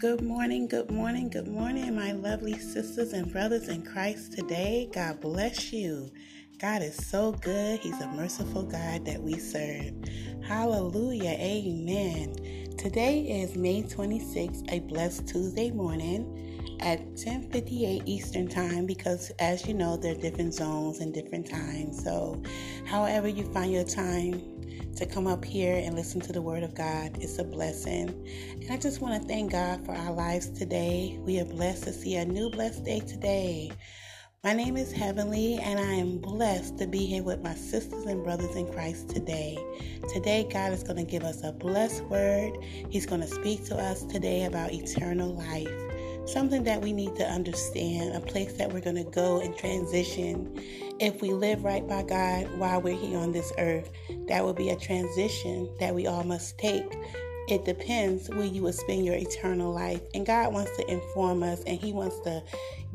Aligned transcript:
Good 0.00 0.22
morning, 0.22 0.66
good 0.66 0.90
morning, 0.90 1.28
good 1.28 1.46
morning, 1.46 1.94
my 1.94 2.12
lovely 2.12 2.58
sisters 2.58 3.12
and 3.12 3.30
brothers 3.30 3.68
in 3.68 3.82
Christ 3.82 4.32
today. 4.32 4.88
God 4.94 5.20
bless 5.20 5.74
you. 5.74 6.10
God 6.58 6.80
is 6.80 6.96
so 7.06 7.32
good. 7.32 7.80
He's 7.80 8.00
a 8.00 8.06
merciful 8.06 8.62
God 8.62 9.04
that 9.04 9.20
we 9.20 9.38
serve. 9.38 9.92
Hallelujah. 10.42 11.36
Amen. 11.38 12.34
Today 12.78 13.42
is 13.42 13.56
May 13.56 13.82
26th, 13.82 14.72
a 14.72 14.78
blessed 14.78 15.28
Tuesday 15.28 15.70
morning 15.70 16.78
at 16.80 17.00
10:58 17.18 18.02
Eastern 18.06 18.48
Time 18.48 18.86
because 18.86 19.30
as 19.38 19.66
you 19.66 19.74
know, 19.74 19.98
there 19.98 20.12
are 20.12 20.18
different 20.18 20.54
zones 20.54 21.00
and 21.00 21.12
different 21.12 21.46
times. 21.46 22.02
So, 22.02 22.42
however 22.86 23.28
you 23.28 23.44
find 23.52 23.70
your 23.70 23.84
time, 23.84 24.59
to 24.96 25.06
come 25.06 25.26
up 25.26 25.44
here 25.44 25.76
and 25.76 25.94
listen 25.94 26.20
to 26.20 26.32
the 26.32 26.42
Word 26.42 26.62
of 26.62 26.74
God. 26.74 27.18
It's 27.20 27.38
a 27.38 27.44
blessing. 27.44 28.08
And 28.60 28.70
I 28.70 28.76
just 28.76 29.00
want 29.00 29.20
to 29.20 29.28
thank 29.28 29.52
God 29.52 29.84
for 29.84 29.92
our 29.92 30.12
lives 30.12 30.50
today. 30.50 31.18
We 31.22 31.40
are 31.40 31.44
blessed 31.44 31.84
to 31.84 31.92
see 31.92 32.16
a 32.16 32.24
new 32.24 32.50
blessed 32.50 32.84
day 32.84 33.00
today. 33.00 33.72
My 34.42 34.54
name 34.54 34.76
is 34.76 34.90
Heavenly, 34.90 35.58
and 35.58 35.78
I 35.78 35.92
am 35.92 36.18
blessed 36.18 36.78
to 36.78 36.86
be 36.86 37.04
here 37.04 37.22
with 37.22 37.42
my 37.42 37.54
sisters 37.54 38.06
and 38.06 38.24
brothers 38.24 38.56
in 38.56 38.72
Christ 38.72 39.10
today. 39.10 39.58
Today, 40.14 40.48
God 40.50 40.72
is 40.72 40.82
going 40.82 40.96
to 40.96 41.04
give 41.04 41.24
us 41.24 41.44
a 41.44 41.52
blessed 41.52 42.04
word. 42.04 42.56
He's 42.88 43.04
going 43.04 43.20
to 43.20 43.26
speak 43.26 43.64
to 43.66 43.76
us 43.76 44.02
today 44.04 44.44
about 44.44 44.72
eternal 44.72 45.34
life 45.34 45.89
something 46.32 46.64
that 46.64 46.80
we 46.80 46.92
need 46.92 47.16
to 47.16 47.24
understand, 47.24 48.14
a 48.14 48.20
place 48.20 48.52
that 48.54 48.72
we're 48.72 48.80
going 48.80 48.96
to 48.96 49.10
go 49.10 49.40
and 49.40 49.56
transition. 49.56 50.62
If 51.00 51.22
we 51.22 51.32
live 51.32 51.64
right 51.64 51.86
by 51.86 52.02
God 52.02 52.58
while 52.58 52.80
we're 52.80 52.96
here 52.96 53.18
on 53.18 53.32
this 53.32 53.52
earth, 53.58 53.90
that 54.28 54.44
will 54.44 54.54
be 54.54 54.70
a 54.70 54.76
transition 54.76 55.68
that 55.80 55.94
we 55.94 56.06
all 56.06 56.24
must 56.24 56.58
take. 56.58 56.96
It 57.48 57.64
depends 57.64 58.28
where 58.28 58.44
you 58.44 58.62
will 58.62 58.72
spend 58.72 59.04
your 59.04 59.16
eternal 59.16 59.72
life. 59.72 60.02
And 60.14 60.24
God 60.24 60.52
wants 60.52 60.76
to 60.76 60.88
inform 60.88 61.42
us 61.42 61.62
and 61.66 61.80
He 61.80 61.92
wants 61.92 62.20
to 62.20 62.42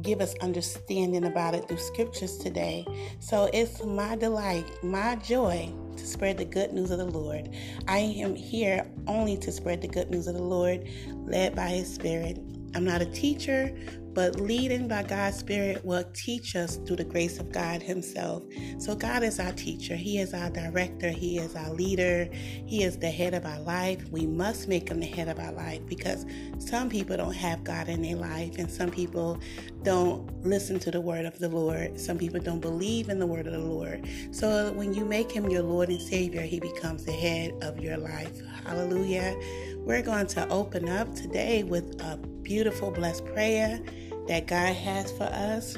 give 0.02 0.22
us 0.22 0.34
understanding 0.36 1.26
about 1.26 1.56
it 1.56 1.68
through 1.68 1.78
scriptures 1.78 2.38
today. 2.38 2.86
So 3.20 3.50
it's 3.54 3.84
my 3.84 4.16
delight, 4.16 4.66
my 4.82 5.16
joy 5.18 5.74
to 5.98 6.06
spread 6.06 6.38
the 6.38 6.46
good 6.46 6.72
news 6.72 6.92
of 6.92 7.00
the 7.00 7.06
Lord. 7.06 7.50
I 7.88 8.00
am 8.00 8.36
here 8.36 8.90
only 9.08 9.38
to 9.38 9.52
spread 9.52 9.82
the 9.82 9.88
good 9.88 10.10
news 10.10 10.28
of 10.28 10.36
the 10.36 10.44
Lord, 10.44 10.88
led 11.26 11.56
by 11.56 11.68
His 11.68 11.94
Spirit. 11.94 12.40
I'm 12.76 12.84
not 12.84 13.02
a 13.02 13.06
teacher, 13.06 13.74
but 14.16 14.40
leading 14.40 14.88
by 14.88 15.04
God's 15.04 15.38
Spirit 15.38 15.84
will 15.84 16.06
teach 16.14 16.56
us 16.56 16.78
through 16.78 16.96
the 16.96 17.04
grace 17.04 17.38
of 17.38 17.52
God 17.52 17.84
Himself. 17.84 18.44
So, 18.80 18.96
God 18.96 19.24
is 19.24 19.40
our 19.42 19.52
teacher, 19.52 19.96
He 19.96 20.20
is 20.20 20.34
our 20.34 20.50
director, 20.50 21.10
He 21.10 21.38
is 21.38 21.54
our 21.56 21.72
leader, 21.72 22.30
He 22.32 22.84
is 22.84 22.98
the 22.98 23.12
head 23.12 23.34
of 23.34 23.46
our 23.46 23.60
life. 23.60 24.10
We 24.12 24.26
must 24.26 24.70
make 24.70 24.90
Him 24.90 25.02
the 25.02 25.06
head 25.06 25.28
of 25.28 25.38
our 25.38 25.52
life 25.52 25.86
because 25.86 26.26
some 26.60 26.90
people 26.90 27.18
don't 27.18 27.36
have 27.36 27.66
God 27.66 27.90
in 27.90 28.02
their 28.02 28.16
life, 28.16 28.58
and 28.58 28.72
some 28.72 28.90
people 28.90 29.38
don't 29.84 30.32
listen 30.46 30.80
to 30.80 30.92
the 30.92 31.02
word 31.02 31.26
of 31.26 31.38
the 31.38 31.50
Lord. 31.50 32.00
Some 32.00 32.18
people 32.18 32.40
don't 32.40 32.62
believe 32.62 33.10
in 33.10 33.20
the 33.20 33.28
word 33.28 33.48
of 33.48 33.54
the 33.54 33.60
Lord. 33.60 34.08
So, 34.32 34.72
when 34.72 34.94
you 34.94 35.04
make 35.04 35.30
Him 35.30 35.50
your 35.50 35.64
Lord 35.64 35.90
and 35.90 36.02
Savior, 36.02 36.42
He 36.42 36.62
becomes 36.62 37.04
the 37.04 37.12
head 37.12 37.54
of 37.62 37.80
your 37.80 37.98
life. 37.98 38.42
Hallelujah. 38.66 39.36
We're 39.80 40.02
going 40.02 40.28
to 40.28 40.48
open 40.50 40.88
up 40.88 41.14
today 41.14 41.64
with 41.64 42.02
a 42.02 42.18
beautiful, 42.18 42.92
blessed 42.92 43.26
prayer 43.26 43.82
that 44.28 44.48
God 44.48 44.76
has 44.76 45.12
for 45.12 45.24
us. 45.26 45.78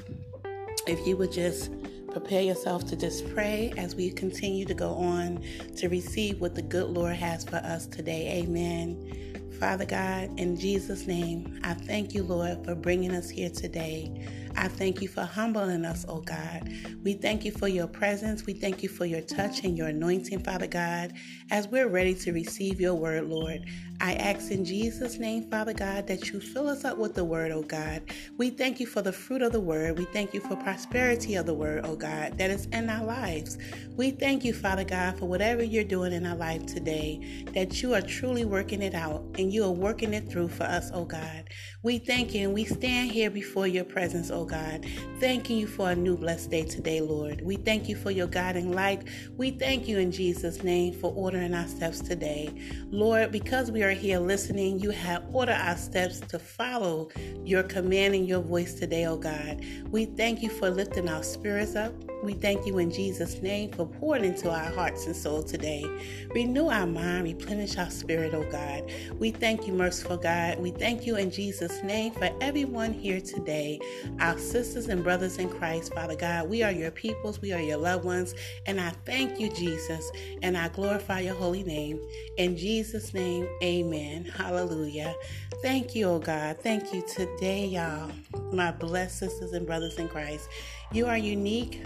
If 0.88 1.06
you 1.06 1.18
would 1.18 1.32
just 1.32 1.72
prepare 2.12 2.42
yourself 2.42 2.86
to 2.88 2.96
just 2.96 3.30
pray 3.34 3.74
as 3.78 3.96
we 3.96 4.10
continue 4.10 4.66
to 4.66 4.74
go 4.74 4.94
on 4.94 5.44
to 5.76 5.88
receive 5.90 6.42
what 6.42 6.56
the 6.56 6.62
good 6.62 6.90
Lord 6.90 7.16
has 7.16 7.44
for 7.44 7.58
us 7.58 7.86
today. 7.86 8.42
Amen. 8.44 9.52
Father 9.60 9.86
God, 9.86 10.40
in 10.40 10.56
Jesus' 10.56 11.08
name, 11.08 11.60
I 11.64 11.74
thank 11.74 12.14
you, 12.14 12.24
Lord, 12.24 12.64
for 12.64 12.76
bringing 12.76 13.12
us 13.12 13.30
here 13.30 13.50
today. 13.50 14.28
I 14.58 14.68
thank 14.68 15.02
you 15.02 15.08
for 15.08 15.22
humbling 15.22 15.86
us, 15.86 16.04
oh 16.10 16.22
God. 16.22 16.70
We 17.04 17.14
thank 17.14 17.46
you 17.46 17.52
for 17.52 17.68
your 17.68 17.88
presence. 17.88 18.46
We 18.46 18.54
thank 18.54 18.82
you 18.82 18.90
for 18.90 19.06
your 19.06 19.22
touch 19.22 19.64
and 19.64 19.78
your 19.78 19.88
anointing, 19.88 20.44
Father 20.44 20.68
God, 20.68 21.14
as 21.52 21.68
we're 21.68 21.88
ready 21.88 22.16
to 22.16 22.34
receive 22.34 22.82
your 22.82 22.96
word, 22.96 23.26
Lord. 23.30 23.66
I 24.02 24.14
ask 24.16 24.52
in 24.52 24.66
Jesus' 24.66 25.18
name, 25.18 25.50
Father 25.50 25.74
God, 25.74 26.08
that 26.08 26.32
you 26.32 26.40
fill 26.40 26.68
us 26.70 26.86
up 26.86 26.98
with 26.98 27.16
the 27.16 27.24
word, 27.24 27.52
oh 27.52 27.64
God. 27.64 28.04
We 28.38 28.50
thank 28.50 28.80
you 28.80 28.88
for 28.88 29.02
the 29.02 29.14
fruit 29.14 29.42
of 29.42 29.52
the 29.52 29.60
word. 29.60 29.98
We 29.98 30.06
thank 30.06 30.34
you 30.34 30.42
for 30.42 30.56
prosperity 30.56 31.36
of 31.36 31.46
the 31.46 31.54
word, 31.54 31.82
oh 31.86 31.96
God, 31.96 32.38
that 32.38 32.52
is 32.52 32.66
in 32.68 32.90
our 32.90 33.06
lives. 33.06 33.58
We 33.96 34.12
thank 34.12 34.44
you, 34.44 34.54
Father 34.54 34.84
God, 34.84 35.18
for 35.18 35.28
whatever 35.28 35.64
you're 35.64 35.84
doing 35.84 36.14
in 36.14 36.26
our 36.26 36.36
life 36.36 36.66
today, 36.66 37.46
that 37.54 37.82
you 37.82 37.94
are 37.96 38.02
truly 38.02 38.46
working 38.46 38.82
it 38.82 38.94
out 38.94 39.24
and 39.38 39.52
you 39.52 39.64
are 39.64 39.72
working 39.72 40.14
it 40.14 40.30
through 40.30 40.50
for 40.50 40.64
us, 40.64 40.92
oh 40.94 41.06
God. 41.06 41.50
We 41.84 42.00
thank 42.00 42.36
you 42.36 42.46
and 42.46 42.54
we 42.54 42.66
stand 42.66 43.12
here 43.12 43.30
before 43.32 43.68
your 43.68 43.86
presence, 43.86 44.30
oh 44.32 44.46
God, 44.48 44.86
thanking 45.20 45.58
you 45.58 45.68
for 45.68 45.92
a 45.92 45.96
new 45.96 46.18
blessed 46.18 46.50
day 46.50 46.64
today, 46.64 47.02
Lord. 47.02 47.42
We 47.42 47.58
thank 47.58 47.88
you 47.88 47.96
for 47.96 48.10
your 48.10 48.28
guiding 48.28 48.72
light. 48.72 49.04
We 49.38 49.52
thank 49.52 49.88
you 49.88 50.00
in 50.00 50.12
Jesus' 50.12 50.64
name 50.64 50.94
for 50.94 51.14
ordering 51.14 51.54
our 51.54 51.68
steps 51.68 52.00
today. 52.00 52.52
Lord, 52.90 53.32
because 53.32 53.72
we 53.72 53.84
are 53.84 53.92
here 53.92 54.20
listening, 54.20 54.80
you 54.80 54.92
have 54.92 55.24
ordered 55.32 55.60
our 55.60 55.78
steps 55.78 56.22
to 56.22 56.40
follow 56.40 57.10
your 57.44 57.64
command 57.64 58.16
and 58.16 58.28
your 58.28 58.42
voice 58.42 58.74
today, 58.74 59.06
oh 59.06 59.18
God. 59.18 59.64
We 59.92 60.06
thank 60.06 60.42
you 60.42 60.50
for 60.50 60.70
lifting 60.70 61.10
our 61.10 61.24
spirits 61.24 61.76
up. 61.76 61.94
We 62.24 62.34
thank 62.34 62.66
you 62.66 62.80
in 62.80 62.90
Jesus' 62.90 63.42
name 63.42 63.72
for 63.72 63.86
pouring 63.86 64.26
into 64.26 64.50
our 64.50 64.72
hearts 64.72 65.06
and 65.06 65.16
soul 65.16 65.44
today. 65.44 65.86
Renew 66.34 66.68
our 66.68 66.88
mind, 66.88 67.26
replenish 67.26 67.78
our 67.78 67.90
spirit, 67.90 68.34
oh 68.34 68.50
God. 68.52 68.92
We 69.20 69.32
thank 69.32 69.68
you, 69.68 69.74
merciful 69.74 70.18
God. 70.18 70.60
We 70.60 70.72
thank 70.72 71.06
you 71.06 71.16
in 71.16 71.30
Jesus' 71.30 71.84
name 71.84 72.14
for 72.14 72.30
everyone 72.42 72.92
here 72.92 73.22
today, 73.22 73.80
our 74.20 74.38
sisters 74.40 74.88
and 74.88 75.04
brothers 75.04 75.38
in 75.38 75.50
Christ, 75.50 75.94
Father 75.94 76.16
God. 76.16 76.50
We 76.50 76.64
are 76.64 76.72
your 76.72 76.92
peoples, 76.92 77.40
we 77.40 77.54
are 77.54 77.62
your 77.62 77.78
loved 77.78 78.04
ones, 78.04 78.34
and 78.66 78.82
I 78.82 78.90
thank 79.06 79.40
you, 79.40 79.50
Jesus, 79.50 80.12
and 80.42 80.58
I 80.58 80.70
glorify 80.70 81.20
your 81.20 81.36
holy 81.36 81.64
name. 81.64 82.02
In 82.38 82.58
Jesus' 82.58 83.14
name, 83.14 83.48
amen. 83.62 84.26
Hallelujah. 84.26 85.14
Thank 85.62 85.96
you, 85.96 86.08
oh 86.08 86.20
God. 86.20 86.58
Thank 86.62 86.94
you 86.94 87.04
today, 87.08 87.66
y'all, 87.66 88.12
my 88.52 88.72
blessed 88.72 89.20
sisters 89.20 89.54
and 89.54 89.66
brothers 89.66 89.98
in 89.98 90.08
Christ. 90.08 90.50
You 90.92 91.08
are 91.08 91.18
unique. 91.18 91.84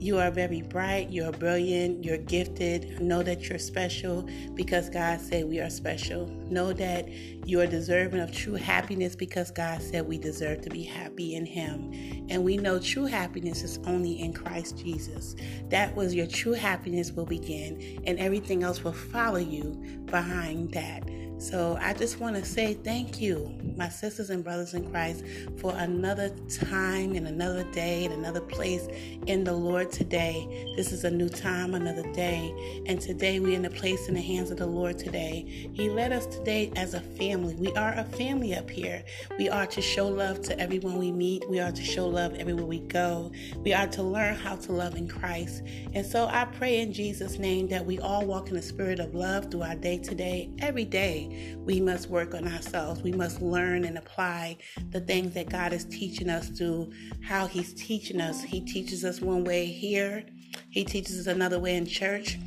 You 0.00 0.18
are 0.18 0.30
very 0.30 0.62
bright, 0.62 1.10
you're 1.10 1.32
brilliant, 1.32 2.04
you're 2.04 2.18
gifted. 2.18 3.00
Know 3.00 3.22
that 3.24 3.48
you're 3.48 3.58
special 3.58 4.28
because 4.54 4.88
God 4.88 5.20
said 5.20 5.46
we 5.46 5.58
are 5.58 5.70
special. 5.70 6.26
Know 6.48 6.72
that 6.74 7.08
you 7.08 7.60
are 7.60 7.66
deserving 7.66 8.20
of 8.20 8.30
true 8.30 8.54
happiness 8.54 9.16
because 9.16 9.50
God 9.50 9.82
said 9.82 10.06
we 10.06 10.16
deserve 10.16 10.60
to 10.62 10.70
be 10.70 10.84
happy 10.84 11.34
in 11.34 11.44
Him. 11.44 12.26
And 12.30 12.44
we 12.44 12.56
know 12.56 12.78
true 12.78 13.06
happiness 13.06 13.62
is 13.62 13.78
only 13.86 14.20
in 14.20 14.32
Christ 14.32 14.78
Jesus. 14.78 15.34
That 15.68 15.96
was 15.96 16.14
your 16.14 16.26
true 16.26 16.52
happiness 16.52 17.10
will 17.10 17.26
begin, 17.26 18.00
and 18.06 18.18
everything 18.20 18.62
else 18.62 18.84
will 18.84 18.92
follow 18.92 19.38
you 19.38 19.82
behind 20.06 20.72
that. 20.74 21.08
So 21.38 21.78
I 21.80 21.92
just 21.92 22.18
want 22.18 22.34
to 22.34 22.44
say 22.44 22.74
thank 22.74 23.20
you, 23.20 23.56
my 23.76 23.88
sisters 23.88 24.30
and 24.30 24.42
brothers 24.42 24.74
in 24.74 24.90
Christ, 24.90 25.24
for 25.58 25.72
another 25.76 26.30
time 26.50 27.14
and 27.14 27.28
another 27.28 27.62
day 27.70 28.04
and 28.04 28.12
another 28.12 28.40
place 28.40 28.88
in 29.28 29.44
the 29.44 29.52
Lord 29.52 29.92
today. 29.92 30.74
This 30.76 30.90
is 30.90 31.04
a 31.04 31.10
new 31.10 31.28
time, 31.28 31.74
another 31.74 32.02
day. 32.12 32.82
And 32.86 33.00
today 33.00 33.38
we're 33.38 33.54
in 33.54 33.64
a 33.64 33.70
place 33.70 34.08
in 34.08 34.14
the 34.14 34.20
hands 34.20 34.50
of 34.50 34.56
the 34.56 34.66
Lord 34.66 34.98
today. 34.98 35.70
He 35.72 35.88
led 35.88 36.12
us 36.12 36.26
today 36.26 36.72
as 36.74 36.94
a 36.94 37.00
family. 37.00 37.54
We 37.54 37.72
are 37.74 37.92
a 37.92 38.04
family 38.04 38.56
up 38.56 38.68
here. 38.68 39.04
We 39.38 39.48
are 39.48 39.66
to 39.66 39.80
show 39.80 40.08
love 40.08 40.42
to 40.42 40.58
everyone 40.58 40.98
we 40.98 41.12
meet. 41.12 41.48
We 41.48 41.60
are 41.60 41.70
to 41.70 41.84
show 41.84 42.08
love 42.08 42.34
everywhere 42.34 42.66
we 42.66 42.80
go. 42.80 43.30
We 43.58 43.72
are 43.72 43.86
to 43.86 44.02
learn 44.02 44.34
how 44.34 44.56
to 44.56 44.72
love 44.72 44.96
in 44.96 45.06
Christ. 45.06 45.62
And 45.94 46.04
so 46.04 46.26
I 46.26 46.46
pray 46.46 46.80
in 46.80 46.92
Jesus' 46.92 47.38
name 47.38 47.68
that 47.68 47.86
we 47.86 48.00
all 48.00 48.26
walk 48.26 48.48
in 48.48 48.56
the 48.56 48.62
spirit 48.62 48.98
of 48.98 49.14
love 49.14 49.52
through 49.52 49.62
our 49.62 49.76
day 49.76 49.98
today, 49.98 50.50
every 50.58 50.84
day 50.84 51.27
we 51.58 51.80
must 51.80 52.08
work 52.08 52.34
on 52.34 52.46
ourselves. 52.46 53.02
We 53.02 53.12
must 53.12 53.40
learn 53.40 53.84
and 53.84 53.98
apply 53.98 54.58
the 54.90 55.00
things 55.00 55.34
that 55.34 55.48
God 55.48 55.72
is 55.72 55.84
teaching 55.84 56.28
us 56.28 56.50
to 56.58 56.90
how 57.22 57.46
He's 57.46 57.74
teaching 57.74 58.20
us. 58.20 58.42
He 58.42 58.60
teaches 58.60 59.04
us 59.04 59.20
one 59.20 59.44
way 59.44 59.66
here, 59.66 60.24
He 60.70 60.84
teaches 60.84 61.18
us 61.20 61.26
another 61.26 61.58
way 61.58 61.76
in 61.76 61.86
church. 61.86 62.38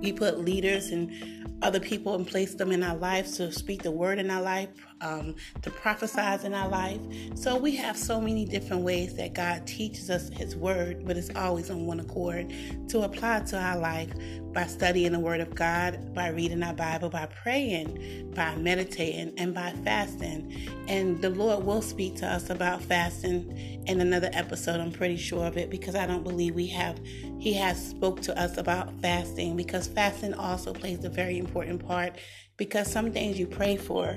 He 0.00 0.12
put 0.12 0.40
leaders 0.40 0.90
and 0.90 1.41
other 1.62 1.80
people 1.80 2.14
and 2.14 2.26
place 2.26 2.54
them 2.54 2.72
in 2.72 2.82
our 2.82 2.96
lives 2.96 3.36
to 3.36 3.52
speak 3.52 3.82
the 3.82 3.90
word 3.90 4.18
in 4.18 4.30
our 4.30 4.42
life, 4.42 4.68
um, 5.00 5.34
to 5.62 5.70
prophesize 5.70 6.44
in 6.44 6.54
our 6.54 6.68
life. 6.68 7.00
So 7.34 7.56
we 7.56 7.76
have 7.76 7.96
so 7.96 8.20
many 8.20 8.44
different 8.44 8.82
ways 8.82 9.14
that 9.16 9.34
God 9.34 9.66
teaches 9.66 10.10
us 10.10 10.28
His 10.30 10.56
word, 10.56 11.04
but 11.06 11.16
it's 11.16 11.34
always 11.36 11.70
on 11.70 11.86
one 11.86 12.00
accord 12.00 12.52
to 12.88 13.02
apply 13.02 13.40
to 13.40 13.58
our 13.58 13.78
life 13.78 14.12
by 14.52 14.66
studying 14.66 15.12
the 15.12 15.18
Word 15.18 15.40
of 15.40 15.54
God, 15.54 16.14
by 16.14 16.28
reading 16.28 16.62
our 16.62 16.74
Bible, 16.74 17.08
by 17.08 17.26
praying, 17.26 18.32
by 18.34 18.54
meditating, 18.56 19.32
and 19.38 19.54
by 19.54 19.72
fasting. 19.84 20.68
And 20.88 21.20
the 21.22 21.30
Lord 21.30 21.64
will 21.64 21.82
speak 21.82 22.16
to 22.16 22.26
us 22.26 22.50
about 22.50 22.82
fasting 22.82 23.82
in 23.86 24.00
another 24.00 24.30
episode. 24.32 24.80
I'm 24.80 24.92
pretty 24.92 25.16
sure 25.16 25.46
of 25.46 25.56
it 25.56 25.70
because 25.70 25.94
I 25.94 26.06
don't 26.06 26.22
believe 26.22 26.54
we 26.54 26.66
have. 26.68 27.00
He 27.42 27.54
has 27.54 27.88
spoke 27.88 28.20
to 28.22 28.40
us 28.40 28.56
about 28.56 28.92
fasting 29.00 29.56
because 29.56 29.88
fasting 29.88 30.32
also 30.32 30.72
plays 30.72 31.04
a 31.04 31.08
very 31.08 31.38
important 31.38 31.84
part 31.84 32.16
because 32.56 32.88
some 32.88 33.10
things 33.10 33.36
you 33.36 33.48
pray 33.48 33.76
for 33.76 34.16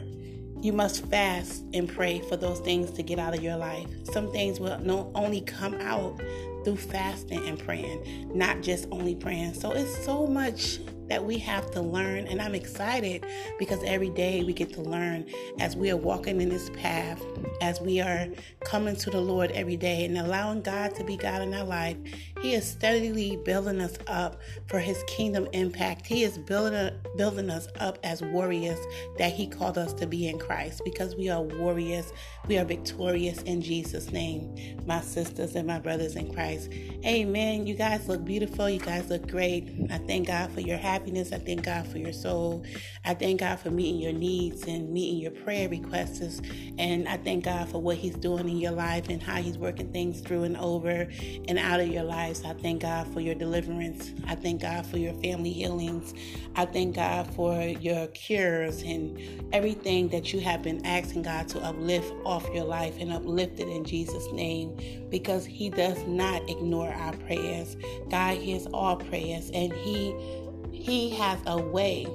you 0.61 0.71
must 0.71 1.03
fast 1.07 1.63
and 1.73 1.89
pray 1.89 2.19
for 2.19 2.37
those 2.37 2.59
things 2.59 2.91
to 2.91 3.01
get 3.01 3.17
out 3.17 3.35
of 3.35 3.41
your 3.41 3.57
life. 3.57 3.87
Some 4.13 4.31
things 4.31 4.59
will 4.59 4.77
not 4.77 5.07
only 5.15 5.41
come 5.41 5.73
out 5.81 6.21
through 6.63 6.77
fasting 6.77 7.47
and 7.47 7.57
praying, 7.57 8.31
not 8.31 8.61
just 8.61 8.87
only 8.91 9.15
praying. 9.15 9.55
So 9.55 9.71
it's 9.71 10.05
so 10.05 10.27
much 10.27 10.77
that 11.07 11.23
we 11.23 11.37
have 11.39 11.69
to 11.71 11.81
learn. 11.81 12.27
And 12.27 12.41
I'm 12.41 12.55
excited 12.55 13.25
because 13.59 13.83
every 13.83 14.09
day 14.09 14.43
we 14.43 14.53
get 14.53 14.73
to 14.73 14.81
learn 14.81 15.25
as 15.59 15.75
we 15.75 15.91
are 15.91 15.97
walking 15.97 16.41
in 16.41 16.49
this 16.49 16.69
path, 16.71 17.21
as 17.61 17.79
we 17.79 18.01
are 18.01 18.27
coming 18.63 18.95
to 18.95 19.09
the 19.09 19.21
Lord 19.21 19.51
every 19.51 19.77
day 19.77 20.05
and 20.05 20.17
allowing 20.17 20.61
God 20.61 20.95
to 20.95 21.03
be 21.03 21.17
God 21.17 21.41
in 21.41 21.53
our 21.53 21.63
life. 21.63 21.97
He 22.41 22.53
is 22.53 22.69
steadily 22.69 23.37
building 23.37 23.81
us 23.81 23.97
up 24.07 24.39
for 24.67 24.79
His 24.79 25.03
kingdom 25.07 25.47
impact. 25.53 26.05
He 26.05 26.23
is 26.23 26.37
building, 26.37 26.91
building 27.17 27.49
us 27.49 27.67
up 27.79 27.99
as 28.03 28.21
warriors 28.21 28.79
that 29.17 29.33
He 29.33 29.47
called 29.47 29.77
us 29.77 29.93
to 29.93 30.07
be 30.07 30.27
in 30.27 30.39
Christ 30.39 30.81
because 30.83 31.15
we 31.15 31.29
are 31.29 31.41
warriors. 31.41 32.11
We 32.47 32.57
are 32.57 32.65
victorious 32.65 33.41
in 33.43 33.61
Jesus' 33.61 34.11
name, 34.11 34.55
my 34.85 35.01
sisters 35.01 35.55
and 35.55 35.67
my 35.67 35.79
brothers 35.79 36.15
in 36.15 36.33
Christ. 36.33 36.71
Amen. 37.05 37.65
You 37.65 37.75
guys 37.75 38.07
look 38.07 38.23
beautiful. 38.25 38.69
You 38.69 38.79
guys 38.79 39.09
look 39.09 39.27
great. 39.27 39.69
I 39.91 39.97
thank 39.99 40.27
God 40.27 40.51
for 40.51 40.61
your 40.61 40.77
happiness 40.77 40.94
happiness. 40.95 41.33
I 41.33 41.39
thank 41.39 41.63
God 41.63 41.85
for 41.85 41.97
your 41.97 42.13
soul. 42.13 42.63
I 43.03 43.13
thank 43.15 43.41
God 43.41 43.59
for 43.59 43.69
meeting 43.69 43.99
your 43.99 44.13
needs 44.13 44.63
and 44.63 44.89
meeting 44.93 45.19
your 45.19 45.31
prayer 45.31 45.67
requests. 45.67 46.41
And 46.77 47.05
I 47.09 47.17
thank 47.17 47.43
God 47.43 47.67
for 47.67 47.81
what 47.81 47.97
He's 47.97 48.15
doing 48.15 48.47
in 48.47 48.57
your 48.57 48.71
life 48.71 49.09
and 49.09 49.21
how 49.21 49.41
He's 49.41 49.57
working 49.57 49.91
things 49.91 50.21
through 50.21 50.43
and 50.43 50.55
over 50.55 51.09
and 51.49 51.59
out 51.59 51.81
of 51.81 51.89
your 51.89 52.03
lives. 52.03 52.45
I 52.45 52.53
thank 52.53 52.83
God 52.83 53.13
for 53.13 53.19
your 53.19 53.35
deliverance. 53.35 54.13
I 54.25 54.35
thank 54.35 54.61
God 54.61 54.85
for 54.85 54.97
your 54.97 55.13
family 55.15 55.51
healings. 55.51 56.13
I 56.55 56.65
thank 56.65 56.95
God 56.95 57.33
for 57.35 57.61
your 57.61 58.07
cures 58.07 58.81
and 58.81 59.19
everything 59.51 60.07
that 60.09 60.31
you 60.31 60.39
have 60.39 60.63
been 60.63 60.85
asking 60.85 61.23
God 61.23 61.49
to 61.49 61.59
uplift 61.59 62.13
off 62.23 62.47
your 62.53 62.63
life 62.63 62.95
and 63.01 63.11
uplift 63.11 63.59
it 63.59 63.67
in 63.67 63.83
Jesus' 63.83 64.31
name 64.31 64.77
because 65.09 65.45
He 65.45 65.69
does 65.69 66.01
not 66.07 66.49
ignore 66.49 66.89
our 66.89 67.11
prayers. 67.17 67.75
God 68.09 68.37
hears 68.37 68.65
all 68.67 68.95
prayers 68.95 69.51
and 69.53 69.73
He 69.73 70.15
he 70.85 71.09
has 71.09 71.39
a 71.47 71.59
way 71.59 72.05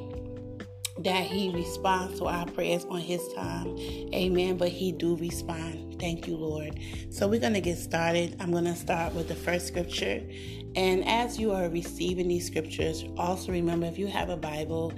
that 0.99 1.27
he 1.27 1.51
responds 1.51 2.21
to 2.21 2.27
our 2.27 2.47
prayers 2.47 2.85
on 2.85 3.01
his 3.01 3.21
time. 3.35 3.77
Amen. 4.15 4.57
But 4.57 4.69
he 4.69 4.93
do 4.93 5.17
respond. 5.17 5.99
Thank 5.99 6.29
you, 6.29 6.37
Lord. 6.37 6.79
So 7.11 7.27
we're 7.27 7.41
going 7.41 7.55
to 7.55 7.61
get 7.61 7.79
started. 7.79 8.37
I'm 8.39 8.53
going 8.53 8.67
to 8.67 8.77
start 8.77 9.13
with 9.13 9.27
the 9.27 9.35
first 9.35 9.67
scripture. 9.67 10.23
And 10.77 11.05
as 11.05 11.37
you 11.37 11.51
are 11.51 11.69
receiving 11.69 12.29
these 12.29 12.47
scriptures, 12.47 13.05
also 13.17 13.51
remember 13.51 13.87
if 13.87 13.99
you 13.99 14.07
have 14.07 14.29
a 14.29 14.37
Bible, 14.37 14.93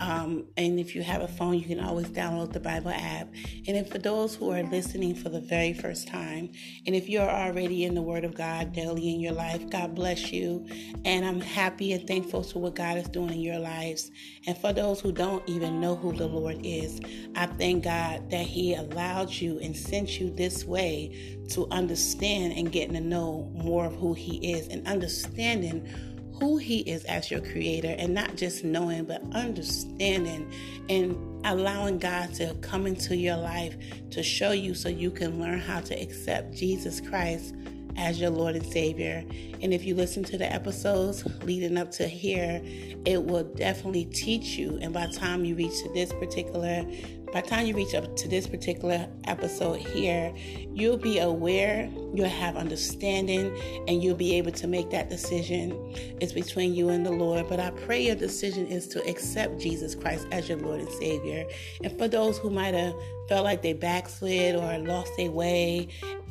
um, 0.00 0.44
and 0.56 0.78
if 0.78 0.94
you 0.94 1.02
have 1.02 1.22
a 1.22 1.28
phone, 1.28 1.54
you 1.54 1.64
can 1.64 1.80
always 1.80 2.06
download 2.08 2.52
the 2.52 2.60
Bible 2.60 2.90
app. 2.90 3.28
And 3.66 3.88
for 3.88 3.98
those 3.98 4.34
who 4.34 4.50
are 4.50 4.62
listening 4.62 5.14
for 5.14 5.28
the 5.28 5.40
very 5.40 5.72
first 5.72 6.08
time, 6.08 6.50
and 6.86 6.94
if 6.94 7.08
you're 7.08 7.28
already 7.28 7.84
in 7.84 7.94
the 7.94 8.02
Word 8.02 8.24
of 8.24 8.34
God 8.34 8.72
daily 8.72 9.10
in 9.12 9.20
your 9.20 9.32
life, 9.32 9.68
God 9.70 9.94
bless 9.94 10.32
you. 10.32 10.66
And 11.04 11.24
I'm 11.24 11.40
happy 11.40 11.92
and 11.92 12.06
thankful 12.06 12.44
to 12.44 12.58
what 12.58 12.74
God 12.74 12.98
is 12.98 13.08
doing 13.08 13.30
in 13.30 13.40
your 13.40 13.58
lives. 13.58 14.10
And 14.46 14.56
for 14.58 14.72
those 14.72 15.00
who 15.00 15.12
don't 15.12 15.46
even 15.48 15.80
know 15.80 15.96
who 15.96 16.12
the 16.12 16.26
Lord 16.26 16.58
is, 16.62 17.00
I 17.34 17.46
thank 17.46 17.84
God 17.84 18.30
that 18.30 18.46
He 18.46 18.74
allowed 18.74 19.30
you 19.30 19.58
and 19.60 19.76
sent 19.76 20.20
you 20.20 20.30
this 20.30 20.64
way 20.64 21.38
to 21.50 21.66
understand 21.70 22.54
and 22.54 22.70
getting 22.70 22.94
to 22.94 23.00
know 23.00 23.50
more 23.54 23.86
of 23.86 23.94
who 23.94 24.14
He 24.14 24.52
is 24.52 24.68
and 24.68 24.86
understanding 24.86 25.88
who 26.38 26.58
He 26.58 26.80
is 26.80 27.04
as 27.04 27.30
your 27.30 27.40
creator 27.40 27.94
and 27.98 28.14
not 28.14 28.36
just 28.36 28.64
knowing, 28.64 29.04
but 29.04 29.22
understanding 29.32 30.50
and 30.88 31.16
allowing 31.46 31.98
God 31.98 32.34
to 32.34 32.54
come 32.60 32.86
into 32.86 33.16
your 33.16 33.36
life 33.36 33.76
to 34.10 34.22
show 34.22 34.52
you 34.52 34.74
so 34.74 34.88
you 34.88 35.10
can 35.10 35.40
learn 35.40 35.58
how 35.58 35.80
to 35.80 35.94
accept 35.94 36.54
Jesus 36.54 37.00
Christ 37.00 37.54
as 37.96 38.20
your 38.20 38.30
Lord 38.30 38.56
and 38.56 38.66
Savior. 38.66 39.24
And 39.62 39.72
if 39.72 39.84
you 39.84 39.94
listen 39.94 40.22
to 40.24 40.38
the 40.38 40.52
episodes 40.52 41.24
leading 41.42 41.78
up 41.78 41.90
to 41.92 42.06
here, 42.06 42.60
it 43.04 43.24
will 43.24 43.44
definitely 43.44 44.04
teach 44.06 44.58
you. 44.58 44.78
And 44.82 44.92
by 44.92 45.06
the 45.06 45.14
time 45.14 45.44
you 45.44 45.54
reach 45.54 45.82
to 45.82 45.92
this 45.94 46.12
particular 46.12 46.84
by 47.32 47.40
the 47.40 47.48
time 47.48 47.66
you 47.66 47.74
reach 47.74 47.94
up 47.94 48.16
to 48.16 48.28
this 48.28 48.46
particular 48.46 49.08
episode 49.24 49.78
here, 49.78 50.32
you'll 50.72 50.96
be 50.96 51.18
aware, 51.18 51.90
you'll 52.14 52.28
have 52.28 52.56
understanding, 52.56 53.56
and 53.88 54.02
you'll 54.02 54.16
be 54.16 54.34
able 54.34 54.52
to 54.52 54.66
make 54.66 54.90
that 54.90 55.10
decision. 55.10 55.72
It's 56.20 56.32
between 56.32 56.74
you 56.74 56.88
and 56.88 57.04
the 57.04 57.10
Lord. 57.10 57.48
But 57.48 57.60
I 57.60 57.70
pray 57.70 58.06
your 58.06 58.14
decision 58.14 58.66
is 58.66 58.86
to 58.88 59.06
accept 59.08 59.60
Jesus 59.60 59.94
Christ 59.94 60.26
as 60.32 60.48
your 60.48 60.58
Lord 60.58 60.80
and 60.80 60.90
Savior. 60.90 61.46
And 61.82 61.96
for 61.98 62.08
those 62.08 62.38
who 62.38 62.50
might 62.50 62.74
have 62.74 62.94
felt 63.28 63.44
like 63.44 63.62
they 63.62 63.72
backslid 63.72 64.56
or 64.56 64.78
lost 64.78 65.12
their 65.16 65.30
way 65.30 65.88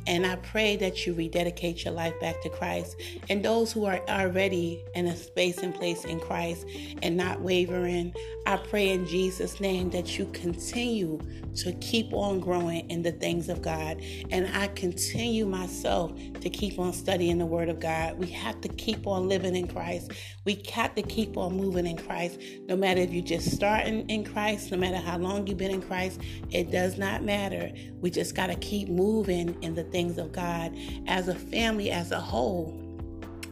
and 0.07 0.25
I 0.25 0.35
pray 0.37 0.75
that 0.77 1.05
you 1.05 1.13
rededicate 1.13 1.83
your 1.83 1.93
life 1.93 2.19
back 2.19 2.41
to 2.41 2.49
Christ. 2.49 2.95
And 3.29 3.43
those 3.43 3.71
who 3.71 3.85
are 3.85 4.01
already 4.07 4.83
in 4.93 5.07
a 5.07 5.15
space 5.15 5.59
and 5.59 5.73
place 5.73 6.05
in 6.05 6.19
Christ 6.19 6.67
and 7.01 7.17
not 7.17 7.41
wavering, 7.41 8.13
I 8.45 8.57
pray 8.57 8.89
in 8.89 9.07
Jesus' 9.07 9.59
name 9.59 9.89
that 9.91 10.17
you 10.17 10.25
continue 10.27 11.19
to 11.55 11.71
keep 11.73 12.13
on 12.13 12.39
growing 12.39 12.89
in 12.89 13.01
the 13.01 13.13
things 13.13 13.49
of 13.49 13.61
God. 13.61 14.01
And 14.29 14.47
I 14.55 14.67
continue 14.67 15.45
myself 15.45 16.11
to 16.41 16.49
keep 16.49 16.77
on 16.77 16.93
studying 16.93 17.37
the 17.37 17.45
Word 17.45 17.69
of 17.69 17.79
God. 17.79 18.19
We 18.19 18.27
have 18.27 18.61
to 18.61 18.67
keep 18.69 19.07
on 19.07 19.27
living 19.27 19.55
in 19.55 19.67
Christ. 19.67 20.11
We 20.43 20.61
have 20.71 20.93
to 20.95 21.01
keep 21.01 21.37
on 21.37 21.55
moving 21.55 21.87
in 21.87 21.97
Christ. 21.97 22.39
No 22.67 22.75
matter 22.75 23.01
if 23.01 23.11
you're 23.11 23.23
just 23.23 23.51
starting 23.51 24.07
in 24.09 24.23
Christ, 24.23 24.71
no 24.71 24.77
matter 24.77 24.97
how 24.97 25.17
long 25.17 25.47
you've 25.47 25.57
been 25.57 25.71
in 25.71 25.81
Christ, 25.81 26.21
it 26.51 26.71
does 26.71 26.97
not 26.97 27.23
matter. 27.23 27.71
We 28.01 28.11
just 28.11 28.35
got 28.35 28.47
to 28.47 28.55
keep 28.55 28.89
moving 28.89 29.57
in 29.63 29.73
the 29.73 29.83
things 29.95 30.17
of 30.17 30.33
God. 30.33 30.75
As 31.07 31.29
a 31.29 31.35
family, 31.35 31.89
as 31.89 32.11
a 32.11 32.19
whole, 32.19 32.77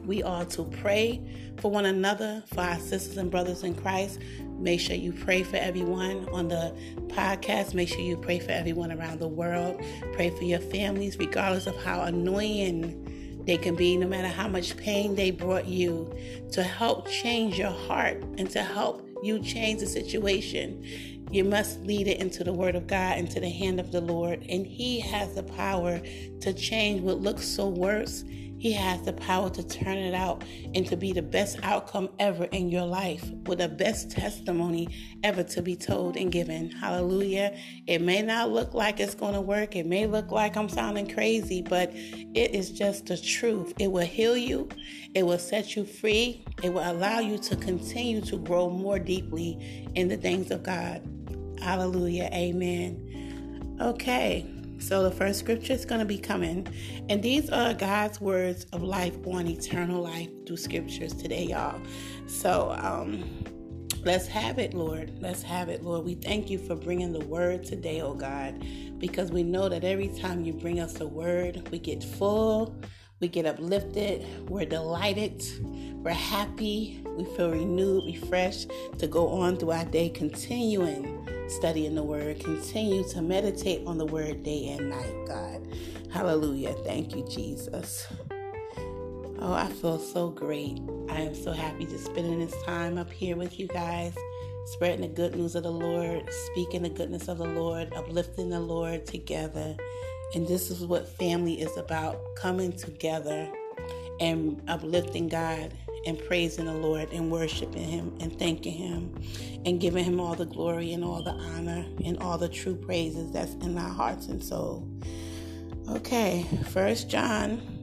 we 0.06 0.22
are 0.22 0.44
to 0.44 0.66
pray 0.82 1.26
for 1.58 1.72
one 1.72 1.86
another, 1.86 2.44
for 2.54 2.60
our 2.60 2.78
sisters 2.80 3.16
and 3.16 3.32
brothers 3.32 3.64
in 3.64 3.74
Christ. 3.76 4.20
Make 4.60 4.82
sure 4.82 4.98
you 4.98 5.14
pray 5.14 5.44
for 5.44 5.56
everyone 5.56 6.28
on 6.34 6.50
the 6.50 6.76
podcast. 7.08 7.74
Make 7.74 7.88
sure 7.88 8.02
you 8.02 8.18
pray 8.18 8.40
for 8.40 8.52
everyone 8.52 8.92
around 8.92 9.22
the 9.22 9.28
world. 9.30 9.82
Pray 10.12 10.32
for 10.32 10.44
your 10.44 10.60
families, 10.60 11.18
regardless 11.18 11.66
of 11.66 11.82
how 11.82 12.02
annoying 12.02 13.42
they 13.46 13.56
can 13.56 13.76
be, 13.76 13.96
no 13.96 14.08
matter 14.08 14.28
how 14.28 14.50
much 14.50 14.76
pain 14.76 15.16
they 15.16 15.32
brought 15.32 15.66
you, 15.66 16.14
to 16.52 16.62
help 16.62 17.08
change 17.08 17.58
your 17.58 17.72
heart 17.72 18.22
and 18.38 18.50
to 18.50 18.62
help 18.62 19.08
you 19.24 19.40
change 19.40 19.80
the 19.80 19.88
situation. 19.88 20.84
You 21.34 21.44
must 21.44 21.82
lead 21.82 22.08
it 22.08 22.20
into 22.20 22.44
the 22.44 22.54
Word 22.54 22.76
of 22.76 22.86
God, 22.86 23.18
into 23.18 23.40
the 23.40 23.50
hand 23.50 23.80
of 23.80 23.92
the 23.92 24.02
Lord. 24.02 24.46
And 24.50 24.68
He 24.68 25.00
has 25.00 25.34
the 25.34 25.42
power 25.42 26.00
to 26.42 26.54
change 26.54 27.02
what 27.02 27.22
looks 27.22 27.44
so 27.44 27.70
worse. 27.70 28.24
He 28.60 28.72
has 28.74 29.02
the 29.02 29.14
power 29.14 29.50
to 29.50 29.64
turn 29.64 29.98
it 29.98 30.14
out 30.14 30.44
and 30.76 30.86
to 30.86 30.96
be 30.96 31.12
the 31.12 31.24
best 31.24 31.58
outcome 31.64 32.10
ever 32.20 32.44
in 32.46 32.70
your 32.70 32.86
life 32.86 33.28
with 33.48 33.58
the 33.58 33.68
best 33.68 34.12
testimony 34.12 34.88
ever 35.24 35.42
to 35.42 35.64
be 35.64 35.76
told 35.76 36.18
and 36.18 36.32
given. 36.32 36.70
Hallelujah. 36.70 37.58
It 37.88 38.04
may 38.04 38.22
not 38.22 38.52
look 38.52 38.76
like 38.76 39.00
it's 39.00 39.16
going 39.16 39.34
to 39.34 39.42
work. 39.42 39.76
It 39.76 39.88
may 39.88 40.06
look 40.06 40.30
like 40.32 40.56
I'm 40.56 40.70
sounding 40.70 41.12
crazy, 41.12 41.64
but 41.64 41.90
it 41.94 42.54
is 42.54 42.70
just 42.70 43.08
the 43.08 43.18
truth. 43.18 43.74
It 43.80 43.92
will 43.92 44.06
heal 44.06 44.38
you, 44.38 44.70
it 45.16 45.24
will 45.24 45.40
set 45.40 45.76
you 45.76 45.84
free, 45.84 46.46
it 46.62 46.72
will 46.72 46.90
allow 46.90 47.20
you 47.20 47.40
to 47.40 47.56
continue 47.56 48.22
to 48.22 48.38
grow 48.38 48.70
more 48.70 49.00
deeply 49.00 49.90
in 49.96 50.08
the 50.08 50.18
things 50.18 50.52
of 50.52 50.62
God. 50.62 51.02
Hallelujah. 51.64 52.30
Amen. 52.34 53.78
Okay. 53.80 54.46
So 54.80 55.02
the 55.02 55.12
first 55.12 55.40
scripture 55.40 55.72
is 55.72 55.86
going 55.86 56.00
to 56.00 56.06
be 56.06 56.18
coming. 56.18 56.68
And 57.08 57.24
these 57.24 57.50
are 57.50 57.74
God's 57.74 58.20
words 58.20 58.66
of 58.74 58.84
life 58.84 59.16
on 59.26 59.48
eternal 59.48 60.04
life 60.04 60.28
through 60.46 60.58
scriptures 60.58 61.14
today, 61.14 61.46
y'all. 61.46 61.80
So 62.28 62.76
um, 62.78 63.46
let's 64.04 64.28
have 64.28 64.60
it, 64.60 64.74
Lord. 64.74 65.18
Let's 65.22 65.42
have 65.44 65.70
it, 65.70 65.84
Lord. 65.84 66.04
We 66.04 66.16
thank 66.16 66.50
you 66.50 66.58
for 66.58 66.76
bringing 66.76 67.14
the 67.14 67.26
word 67.26 67.64
today, 67.64 68.02
oh 68.02 68.14
God, 68.14 68.62
because 69.00 69.32
we 69.32 69.42
know 69.42 69.70
that 69.70 69.86
every 69.86 70.10
time 70.10 70.44
you 70.44 70.52
bring 70.52 70.82
us 70.82 70.92
the 70.92 71.08
word, 71.08 71.66
we 71.72 71.80
get 71.80 72.04
full, 72.04 72.76
we 73.22 73.30
get 73.30 73.46
uplifted, 73.46 74.50
we're 74.50 74.66
delighted, 74.66 75.42
we're 76.04 76.12
happy, 76.12 77.03
we 77.16 77.26
feel 77.26 77.52
renewed, 77.52 78.06
refreshed 78.06 78.72
to 78.98 79.08
go 79.08 79.30
on 79.30 79.58
through 79.58 79.72
our 79.72 79.86
day, 79.86 80.10
continuing 80.10 81.24
studying 81.48 81.96
the 81.96 82.04
word. 82.04 82.40
Continue 82.40 83.08
to 83.10 83.22
meditate 83.22 83.86
on 83.86 83.98
the 83.98 84.06
word 84.06 84.44
day 84.44 84.70
and 84.70 84.90
night, 84.90 85.16
God. 85.28 85.68
Hallelujah. 86.12 86.74
Thank 86.84 87.16
you, 87.16 87.26
Jesus. 87.28 88.08
Oh, 89.40 89.54
I 89.54 89.68
feel 89.68 90.00
so 90.00 90.30
great. 90.30 90.80
I 91.10 91.22
am 91.22 91.36
so 91.36 91.52
happy 91.52 91.86
to 91.86 91.98
spending 91.98 92.40
this 92.40 92.56
time 92.64 92.98
up 92.98 93.12
here 93.12 93.36
with 93.36 93.60
you 93.60 93.68
guys, 93.68 94.16
spreading 94.66 95.02
the 95.02 95.08
good 95.08 95.36
news 95.36 95.56
of 95.56 95.64
the 95.64 95.72
Lord, 95.72 96.30
speaking 96.52 96.84
the 96.84 96.90
goodness 96.90 97.28
of 97.28 97.40
the 97.40 97.48
Lord, 97.48 97.92
uplifting 97.94 98.50
the 98.50 98.60
Lord 98.60 99.06
together. 99.06 99.76
And 100.34 100.48
this 100.48 100.72
is 100.72 100.86
what 100.86 101.08
family 101.08 101.62
is 101.62 101.76
about 101.78 102.20
coming 102.36 102.72
together 102.72 103.52
and 104.20 104.62
uplifting 104.68 105.28
God 105.28 105.74
and 106.06 106.20
praising 106.28 106.66
the 106.66 106.74
Lord 106.74 107.12
and 107.12 107.32
worshiping 107.32 107.88
Him 107.88 108.16
and 108.20 108.38
thanking 108.38 108.74
Him 108.74 109.16
and 109.66 109.80
giving 109.80 110.04
Him 110.04 110.20
all 110.20 110.36
the 110.36 110.46
glory 110.46 110.94
and 110.94 111.04
all 111.04 111.24
the 111.24 111.32
honor 111.32 111.86
and 112.04 112.18
all 112.20 112.38
the 112.38 112.50
true 112.50 112.76
praises 112.76 113.32
that's 113.32 113.54
in 113.56 113.78
our 113.78 113.90
hearts 113.90 114.28
and 114.28 114.44
soul. 114.44 114.88
Okay, 115.90 116.46
First 116.70 117.10
John 117.10 117.82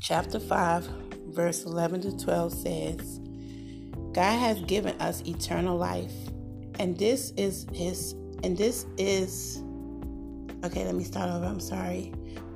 chapter 0.00 0.38
5, 0.38 0.84
verse 1.28 1.64
11 1.64 2.02
to 2.02 2.24
12 2.24 2.52
says, 2.52 3.20
God 4.12 4.38
has 4.38 4.60
given 4.62 5.00
us 5.00 5.22
eternal 5.22 5.76
life, 5.76 6.12
and 6.78 6.96
this 6.98 7.32
is 7.36 7.66
His, 7.72 8.12
and 8.42 8.56
this 8.56 8.86
is, 8.98 9.62
okay, 10.64 10.84
let 10.84 10.94
me 10.94 11.04
start 11.04 11.30
over. 11.30 11.46
I'm 11.46 11.60
sorry. 11.60 12.12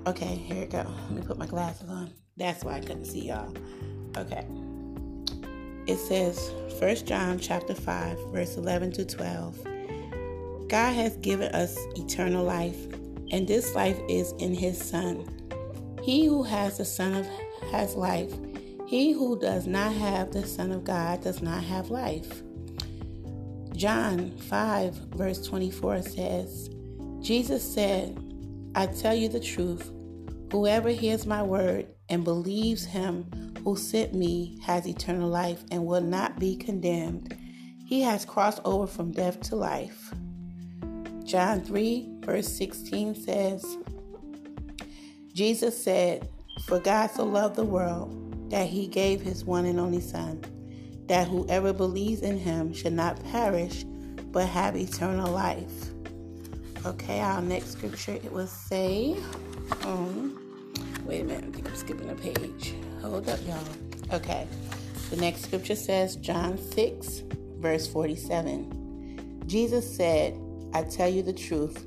Okay, 0.06 0.36
here 0.36 0.62
it 0.62 0.70
go. 0.70 0.78
Let 0.78 1.10
me 1.10 1.22
put 1.22 1.38
my 1.38 1.46
glasses 1.46 1.88
on. 1.88 2.12
That's 2.36 2.62
why 2.62 2.74
I 2.74 2.80
couldn't 2.80 3.06
see 3.06 3.28
y'all. 3.28 3.52
Okay. 4.16 4.46
It 5.88 5.98
says, 5.98 6.52
1 6.78 7.06
John 7.06 7.38
chapter 7.38 7.74
5, 7.74 8.30
verse 8.30 8.58
11 8.58 8.92
to 8.92 9.06
12. 9.06 10.68
God 10.68 10.92
has 10.92 11.16
given 11.16 11.50
us 11.54 11.78
eternal 11.96 12.44
life, 12.44 12.76
and 13.32 13.48
this 13.48 13.74
life 13.74 13.98
is 14.06 14.32
in 14.38 14.52
his 14.52 14.78
Son. 14.78 15.26
He 16.02 16.26
who 16.26 16.42
has 16.42 16.76
the 16.76 16.84
Son 16.84 17.14
of 17.14 17.26
has 17.72 17.94
life. 17.94 18.32
He 18.86 19.12
who 19.12 19.38
does 19.38 19.66
not 19.66 19.94
have 19.94 20.30
the 20.30 20.46
Son 20.46 20.72
of 20.72 20.84
God 20.84 21.22
does 21.22 21.40
not 21.40 21.64
have 21.64 21.88
life. 21.88 22.42
John 23.74 24.36
5, 24.36 24.94
verse 25.14 25.46
24 25.46 26.02
says, 26.02 26.68
Jesus 27.20 27.62
said, 27.62 28.22
I 28.74 28.86
tell 28.86 29.14
you 29.14 29.28
the 29.28 29.40
truth. 29.40 29.90
Whoever 30.52 30.90
hears 30.90 31.24
my 31.24 31.42
word 31.42 31.86
and 32.10 32.24
believes 32.24 32.84
him 32.84 33.47
who 33.64 33.76
sent 33.76 34.14
me 34.14 34.58
has 34.62 34.86
eternal 34.86 35.28
life 35.28 35.64
and 35.70 35.86
will 35.86 36.00
not 36.00 36.38
be 36.38 36.56
condemned. 36.56 37.36
He 37.86 38.02
has 38.02 38.24
crossed 38.24 38.60
over 38.64 38.86
from 38.86 39.12
death 39.12 39.40
to 39.42 39.56
life. 39.56 40.12
John 41.24 41.60
3, 41.60 42.08
verse 42.20 42.48
16 42.48 43.14
says, 43.14 43.76
Jesus 45.34 45.82
said, 45.82 46.28
For 46.66 46.80
God 46.80 47.10
so 47.10 47.24
loved 47.24 47.56
the 47.56 47.64
world 47.64 48.50
that 48.50 48.66
he 48.66 48.86
gave 48.86 49.20
his 49.20 49.44
one 49.44 49.66
and 49.66 49.78
only 49.78 50.00
Son, 50.00 50.42
that 51.06 51.28
whoever 51.28 51.72
believes 51.72 52.22
in 52.22 52.38
him 52.38 52.72
should 52.72 52.92
not 52.92 53.22
perish 53.24 53.84
but 54.32 54.46
have 54.46 54.76
eternal 54.76 55.30
life. 55.30 55.90
Okay, 56.86 57.20
our 57.20 57.42
next 57.42 57.72
scripture 57.72 58.12
it 58.12 58.32
will 58.32 58.46
say, 58.46 59.16
um, 59.82 60.38
wait 61.04 61.22
a 61.22 61.24
minute, 61.24 61.44
I 61.48 61.50
think 61.50 61.68
I'm 61.68 61.76
skipping 61.76 62.10
a 62.10 62.14
page. 62.14 62.74
Hold 63.02 63.28
up, 63.28 63.38
y'all. 63.46 63.58
Okay, 64.12 64.46
the 65.10 65.16
next 65.16 65.42
scripture 65.42 65.76
says, 65.76 66.16
John 66.16 66.58
6, 66.58 67.22
verse 67.58 67.86
47. 67.86 69.44
Jesus 69.46 69.96
said, 69.96 70.38
I 70.74 70.82
tell 70.82 71.08
you 71.08 71.22
the 71.22 71.32
truth, 71.32 71.86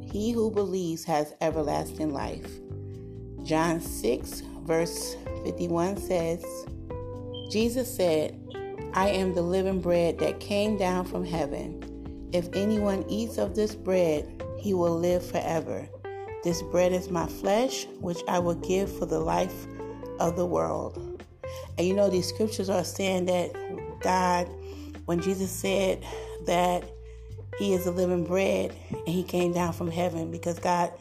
he 0.00 0.30
who 0.30 0.50
believes 0.50 1.04
has 1.04 1.34
everlasting 1.40 2.12
life. 2.12 2.46
John 3.42 3.80
6, 3.80 4.42
verse 4.64 5.16
51 5.44 5.96
says, 5.96 6.44
Jesus 7.50 7.92
said, 7.92 8.38
I 8.94 9.08
am 9.08 9.34
the 9.34 9.42
living 9.42 9.80
bread 9.80 10.18
that 10.18 10.38
came 10.38 10.76
down 10.76 11.06
from 11.06 11.24
heaven. 11.24 12.30
If 12.32 12.48
anyone 12.54 13.04
eats 13.08 13.36
of 13.36 13.56
this 13.56 13.74
bread, 13.74 14.42
he 14.58 14.74
will 14.74 14.96
live 14.96 15.24
forever. 15.24 15.88
This 16.44 16.62
bread 16.62 16.92
is 16.92 17.10
my 17.10 17.26
flesh, 17.26 17.86
which 18.00 18.20
I 18.28 18.38
will 18.38 18.54
give 18.54 18.96
for 18.96 19.06
the 19.06 19.20
life 19.20 19.66
of 20.28 20.36
the 20.36 20.46
world. 20.46 21.24
And 21.78 21.86
you 21.86 21.94
know, 21.94 22.08
these 22.08 22.28
scriptures 22.28 22.70
are 22.70 22.84
saying 22.84 23.26
that 23.26 23.52
God, 24.00 24.48
when 25.06 25.20
Jesus 25.20 25.50
said 25.50 26.04
that 26.46 26.84
He 27.58 27.72
is 27.72 27.84
the 27.84 27.90
living 27.90 28.24
bread 28.24 28.74
and 28.90 29.08
He 29.08 29.22
came 29.22 29.52
down 29.52 29.72
from 29.72 29.90
heaven 29.90 30.30
because 30.30 30.58
God 30.58 30.92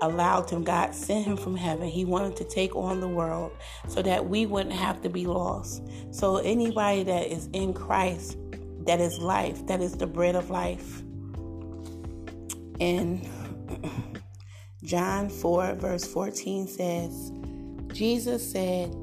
allowed 0.00 0.48
him, 0.48 0.64
God 0.64 0.94
sent 0.94 1.26
him 1.26 1.36
from 1.36 1.56
heaven. 1.56 1.88
He 1.88 2.04
wanted 2.04 2.36
to 2.36 2.44
take 2.44 2.74
on 2.74 3.00
the 3.00 3.08
world 3.08 3.52
so 3.88 4.02
that 4.02 4.28
we 4.28 4.46
wouldn't 4.46 4.74
have 4.74 5.02
to 5.02 5.08
be 5.08 5.26
lost. 5.26 5.82
So, 6.10 6.38
anybody 6.38 7.02
that 7.04 7.26
is 7.26 7.48
in 7.52 7.74
Christ, 7.74 8.38
that 8.86 9.00
is 9.00 9.18
life, 9.18 9.66
that 9.66 9.80
is 9.80 9.96
the 9.96 10.06
bread 10.06 10.36
of 10.36 10.50
life. 10.50 11.02
And 12.80 13.28
John 14.82 15.28
4, 15.28 15.74
verse 15.74 16.04
14 16.06 16.66
says, 16.66 17.32
Jesus 17.92 18.50
said, 18.50 18.94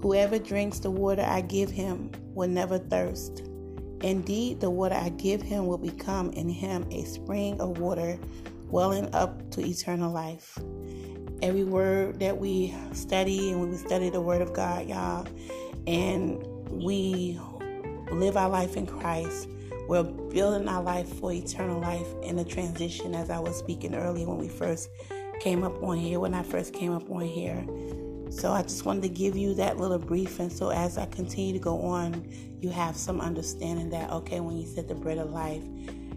Whoever 0.00 0.38
drinks 0.38 0.78
the 0.78 0.90
water 0.90 1.24
I 1.26 1.40
give 1.40 1.70
him 1.70 2.12
will 2.34 2.48
never 2.48 2.78
thirst. 2.78 3.42
Indeed, 4.00 4.60
the 4.60 4.70
water 4.70 4.94
I 4.94 5.08
give 5.10 5.42
him 5.42 5.66
will 5.66 5.78
become 5.78 6.30
in 6.32 6.48
him 6.48 6.86
a 6.92 7.04
spring 7.04 7.60
of 7.60 7.78
water 7.78 8.18
welling 8.70 9.12
up 9.14 9.50
to 9.50 9.66
eternal 9.66 10.12
life. 10.12 10.56
Every 11.42 11.64
word 11.64 12.20
that 12.20 12.38
we 12.38 12.74
study 12.92 13.50
and 13.50 13.70
we 13.70 13.76
study 13.76 14.10
the 14.10 14.20
Word 14.20 14.42
of 14.42 14.52
God, 14.52 14.88
y'all, 14.88 15.26
and 15.86 16.44
we 16.70 17.40
live 18.10 18.36
our 18.36 18.48
life 18.48 18.76
in 18.76 18.86
Christ, 18.86 19.48
we're 19.88 20.02
building 20.02 20.68
our 20.68 20.82
life 20.82 21.08
for 21.18 21.32
eternal 21.32 21.80
life 21.80 22.06
in 22.22 22.36
the 22.36 22.44
transition, 22.44 23.14
as 23.14 23.30
I 23.30 23.38
was 23.38 23.56
speaking 23.56 23.94
earlier 23.94 24.26
when 24.26 24.38
we 24.38 24.48
first 24.48 24.90
came 25.40 25.64
up 25.64 25.82
on 25.82 25.96
here, 25.96 26.20
when 26.20 26.34
I 26.34 26.42
first 26.42 26.74
came 26.74 26.92
up 26.92 27.10
on 27.10 27.22
here. 27.22 27.64
So 28.30 28.52
I 28.52 28.62
just 28.62 28.84
wanted 28.84 29.02
to 29.02 29.08
give 29.08 29.36
you 29.36 29.54
that 29.54 29.78
little 29.78 29.98
briefing. 29.98 30.50
So 30.50 30.70
as 30.70 30.98
I 30.98 31.06
continue 31.06 31.52
to 31.54 31.58
go 31.58 31.80
on, 31.82 32.28
you 32.60 32.70
have 32.70 32.96
some 32.96 33.20
understanding 33.20 33.90
that, 33.90 34.10
okay, 34.10 34.40
when 34.40 34.56
you 34.56 34.66
said 34.66 34.88
the 34.88 34.94
bread 34.94 35.18
of 35.18 35.30
life, 35.30 35.62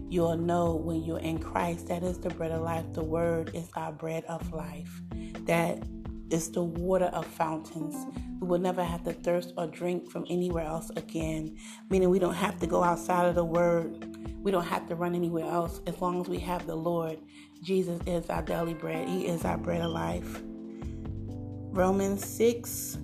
you'll 0.08 0.36
know 0.36 0.74
when 0.74 1.02
you're 1.02 1.20
in 1.20 1.38
Christ, 1.38 1.88
that 1.88 2.02
is 2.02 2.18
the 2.18 2.28
bread 2.30 2.52
of 2.52 2.62
life. 2.62 2.84
The 2.92 3.02
word 3.02 3.50
is 3.54 3.70
our 3.74 3.92
bread 3.92 4.24
of 4.24 4.52
life. 4.52 5.00
That 5.46 5.82
is 6.30 6.50
the 6.50 6.62
water 6.62 7.06
of 7.06 7.26
fountains. 7.26 7.94
We 8.40 8.46
will 8.48 8.58
never 8.58 8.84
have 8.84 9.04
to 9.04 9.12
thirst 9.12 9.52
or 9.56 9.66
drink 9.66 10.10
from 10.10 10.26
anywhere 10.28 10.64
else 10.64 10.90
again. 10.96 11.56
Meaning 11.90 12.10
we 12.10 12.18
don't 12.18 12.34
have 12.34 12.58
to 12.60 12.66
go 12.66 12.82
outside 12.82 13.26
of 13.26 13.36
the 13.36 13.44
word. 13.44 14.16
We 14.42 14.50
don't 14.50 14.66
have 14.66 14.88
to 14.88 14.96
run 14.96 15.14
anywhere 15.14 15.46
else 15.46 15.80
as 15.86 16.00
long 16.00 16.20
as 16.20 16.28
we 16.28 16.38
have 16.40 16.66
the 16.66 16.74
Lord. 16.74 17.18
Jesus 17.62 18.00
is 18.06 18.28
our 18.28 18.42
daily 18.42 18.74
bread. 18.74 19.08
He 19.08 19.26
is 19.26 19.44
our 19.44 19.56
bread 19.56 19.80
of 19.80 19.92
life. 19.92 20.42
Romans 21.72 22.22
6, 22.26 22.98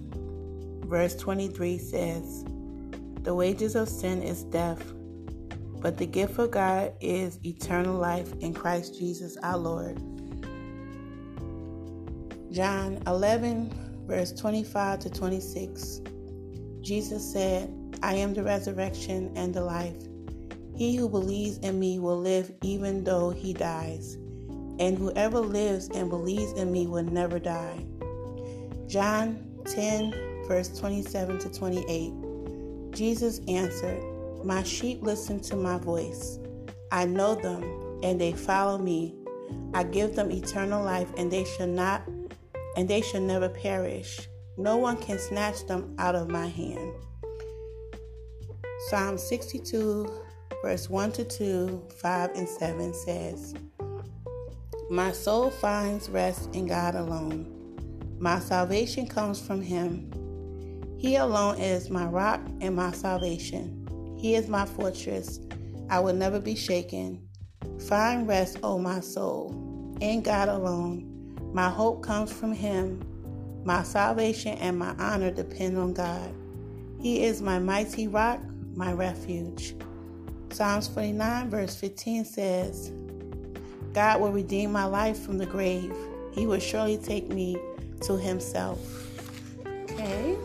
verse 0.84 1.16
23 1.16 1.78
says, 1.78 2.44
The 3.22 3.34
wages 3.34 3.75
of 3.75 3.88
sin 3.88 4.22
is 4.22 4.44
death, 4.44 4.92
but 5.80 5.96
the 5.96 6.04
gift 6.04 6.38
of 6.38 6.50
God 6.50 6.92
is 7.00 7.38
eternal 7.46 7.96
life 7.96 8.30
in 8.40 8.52
Christ 8.52 8.98
Jesus 8.98 9.38
our 9.42 9.56
Lord. 9.56 9.96
John 12.52 13.02
11, 13.06 14.04
verse 14.06 14.32
25 14.32 14.98
to 14.98 15.08
26. 15.08 16.02
Jesus 16.82 17.32
said, 17.32 17.72
I 18.02 18.16
am 18.16 18.34
the 18.34 18.42
resurrection 18.42 19.32
and 19.34 19.54
the 19.54 19.64
life. 19.64 19.96
He 20.76 20.94
who 20.94 21.08
believes 21.08 21.56
in 21.60 21.80
me 21.80 22.00
will 22.00 22.20
live 22.20 22.52
even 22.60 23.02
though 23.02 23.30
he 23.30 23.54
dies, 23.54 24.16
and 24.78 24.98
whoever 24.98 25.40
lives 25.40 25.88
and 25.94 26.10
believes 26.10 26.52
in 26.52 26.70
me 26.70 26.87
will 26.87 27.04
never 27.04 27.38
die. 27.38 27.82
John 28.88 29.45
10, 29.66 30.45
verse 30.49 30.78
27 30.78 31.38
to 31.40 31.50
28. 31.50 32.92
Jesus 32.92 33.40
answered, 33.47 34.02
My 34.45 34.62
sheep 34.62 35.02
listen 35.02 35.40
to 35.42 35.57
my 35.57 35.76
voice. 35.76 36.38
I 36.90 37.04
know 37.04 37.35
them, 37.35 37.62
and 38.02 38.18
they 38.18 38.33
follow 38.33 38.78
me. 38.78 39.14
I 39.75 39.85
give 39.85 40.16
them 40.16 40.30
eternal 40.30 40.83
life, 40.83 41.12
and 41.18 41.30
they 41.30 41.45
shall 41.45 41.66
not 41.66 42.02
and 42.76 42.88
they 42.88 43.00
shall 43.00 43.21
never 43.21 43.49
perish. 43.49 44.21
No 44.57 44.76
one 44.76 44.97
can 44.99 45.18
snatch 45.18 45.66
them 45.66 45.97
out 45.99 46.14
of 46.14 46.28
my 46.28 46.47
hand. 46.47 46.92
Psalm 48.87 49.18
62, 49.18 50.09
verse 50.62 50.88
1 50.88 51.12
to 51.12 51.25
2, 51.25 51.83
5 52.00 52.30
and 52.37 52.49
7 52.49 52.95
says, 52.95 53.54
My 54.90 55.11
soul 55.11 55.50
finds 55.50 56.09
rest 56.09 56.54
in 56.54 56.66
God 56.66 56.95
alone. 56.95 57.58
My 58.20 58.40
salvation 58.40 59.06
comes 59.06 59.40
from 59.40 59.62
him. 59.62 60.10
He 60.98 61.14
alone 61.14 61.60
is 61.60 61.88
my 61.88 62.06
rock 62.06 62.40
and 62.60 62.75
my 62.75 62.90
salvation. 62.90 63.87
He 64.18 64.34
is 64.34 64.48
my 64.48 64.66
fortress. 64.66 65.38
I 65.88 66.00
will 66.00 66.14
never 66.14 66.40
be 66.40 66.56
shaken. 66.56 67.22
Find 67.87 68.26
rest, 68.26 68.58
O 68.64 68.78
my 68.78 68.98
soul, 68.98 69.96
in 70.00 70.22
God 70.22 70.48
alone. 70.48 71.04
My 71.52 71.68
hope 71.68 72.02
comes 72.02 72.32
from 72.32 72.52
him. 72.52 73.00
My 73.64 73.84
salvation 73.84 74.58
and 74.58 74.76
my 74.76 74.94
honor 74.98 75.30
depend 75.30 75.78
on 75.78 75.94
God. 75.94 76.34
He 77.00 77.22
is 77.22 77.40
my 77.40 77.60
mighty 77.60 78.08
rock, 78.08 78.40
my 78.75 78.92
refuge. 78.92 79.76
Psalms 80.50 80.88
49, 80.88 81.50
verse 81.50 81.76
15 81.76 82.25
says, 82.25 82.90
God 83.92 84.20
will 84.20 84.32
redeem 84.32 84.72
my 84.72 84.87
life 84.87 85.20
from 85.20 85.38
the 85.38 85.46
grave. 85.46 85.94
He 86.32 86.46
will 86.46 86.58
surely 86.58 86.98
take 86.98 87.28
me 87.28 87.56
to 88.02 88.17
himself. 88.17 88.78
Okay, 89.67 90.37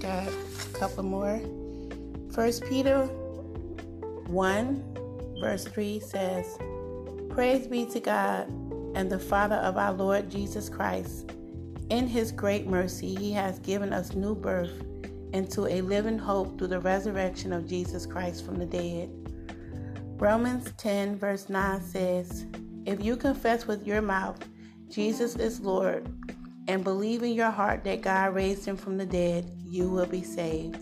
got 0.00 0.28
a 0.28 0.78
couple 0.78 1.02
more. 1.02 1.40
First 2.32 2.64
Peter 2.64 3.06
1, 4.26 5.38
verse 5.40 5.64
3 5.64 6.00
says, 6.00 6.58
Praise 7.30 7.66
be 7.66 7.86
to 7.86 8.00
God 8.00 8.48
and 8.94 9.10
the 9.10 9.18
Father 9.18 9.56
of 9.56 9.76
our 9.76 9.92
Lord 9.92 10.30
Jesus 10.30 10.68
Christ. 10.68 11.32
In 11.90 12.06
his 12.06 12.32
great 12.32 12.66
mercy, 12.66 13.14
he 13.14 13.32
has 13.32 13.58
given 13.60 13.92
us 13.92 14.14
new 14.14 14.34
birth 14.34 14.82
into 15.32 15.66
a 15.66 15.80
living 15.80 16.18
hope 16.18 16.58
through 16.58 16.68
the 16.68 16.80
resurrection 16.80 17.52
of 17.52 17.68
Jesus 17.68 18.06
Christ 18.06 18.44
from 18.44 18.58
the 18.58 18.66
dead. 18.66 19.10
Romans 20.18 20.72
10, 20.78 21.18
verse 21.18 21.48
9 21.48 21.82
says, 21.82 22.46
If 22.86 23.04
you 23.04 23.16
confess 23.16 23.66
with 23.66 23.86
your 23.86 24.00
mouth 24.00 24.38
Jesus 24.88 25.34
is 25.36 25.60
Lord 25.60 26.08
and 26.68 26.82
believe 26.82 27.22
in 27.22 27.32
your 27.32 27.50
heart 27.50 27.84
that 27.84 28.02
God 28.02 28.34
raised 28.34 28.64
him 28.64 28.76
from 28.76 28.96
the 28.96 29.06
dead, 29.06 29.50
you 29.64 29.88
will 29.88 30.06
be 30.06 30.22
saved. 30.22 30.78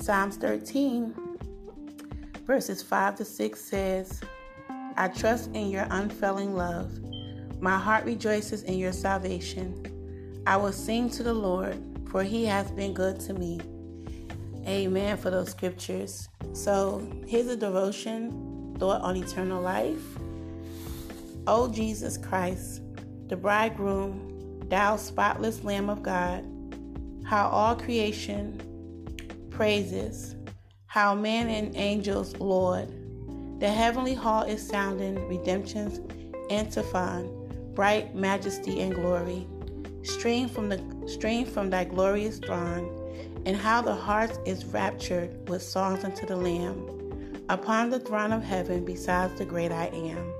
Psalms 0.00 0.36
13, 0.36 1.14
verses 2.44 2.82
5 2.82 3.16
to 3.16 3.24
6 3.24 3.60
says, 3.60 4.20
I 4.96 5.08
trust 5.08 5.50
in 5.54 5.70
your 5.70 5.86
unfailing 5.90 6.54
love. 6.54 6.90
My 7.60 7.78
heart 7.78 8.04
rejoices 8.04 8.64
in 8.64 8.78
your 8.78 8.92
salvation. 8.92 10.42
I 10.46 10.56
will 10.56 10.72
sing 10.72 11.08
to 11.10 11.22
the 11.22 11.32
Lord, 11.32 11.76
for 12.10 12.24
he 12.24 12.44
has 12.46 12.70
been 12.72 12.92
good 12.92 13.20
to 13.20 13.34
me. 13.34 13.60
Amen 14.66 15.16
for 15.16 15.30
those 15.30 15.50
scriptures. 15.50 16.28
So 16.52 17.06
here's 17.26 17.46
a 17.46 17.56
devotion 17.56 18.76
thought 18.78 19.02
on 19.02 19.16
eternal 19.16 19.62
life. 19.62 20.02
O 21.46 21.68
Jesus 21.68 22.16
Christ, 22.16 22.82
the 23.28 23.36
bridegroom, 23.36 24.31
thou 24.68 24.96
spotless 24.96 25.64
Lamb 25.64 25.90
of 25.90 26.02
God, 26.02 26.44
how 27.24 27.48
all 27.48 27.76
creation 27.76 28.60
praises, 29.50 30.36
how 30.86 31.14
man 31.14 31.48
and 31.48 31.76
angels 31.76 32.36
laud. 32.36 32.88
The 33.60 33.68
heavenly 33.68 34.14
hall 34.14 34.42
is 34.42 34.66
sounding 34.66 35.28
redemption's 35.28 36.00
antiphon, 36.50 37.72
bright 37.74 38.14
majesty 38.14 38.80
and 38.80 38.94
glory 38.94 39.46
stream 40.02 40.48
from 40.48 40.68
the 40.68 40.80
stream 41.06 41.46
from 41.46 41.70
thy 41.70 41.84
glorious 41.84 42.38
throne, 42.38 42.98
and 43.46 43.56
how 43.56 43.82
the 43.82 43.94
heart 43.94 44.36
is 44.46 44.64
raptured 44.66 45.48
with 45.48 45.62
songs 45.62 46.04
unto 46.04 46.26
the 46.26 46.36
Lamb. 46.36 47.44
Upon 47.48 47.90
the 47.90 48.00
throne 48.00 48.32
of 48.32 48.42
heaven, 48.42 48.84
besides 48.84 49.36
the 49.38 49.44
great 49.44 49.72
I 49.72 49.86
am, 49.86 50.32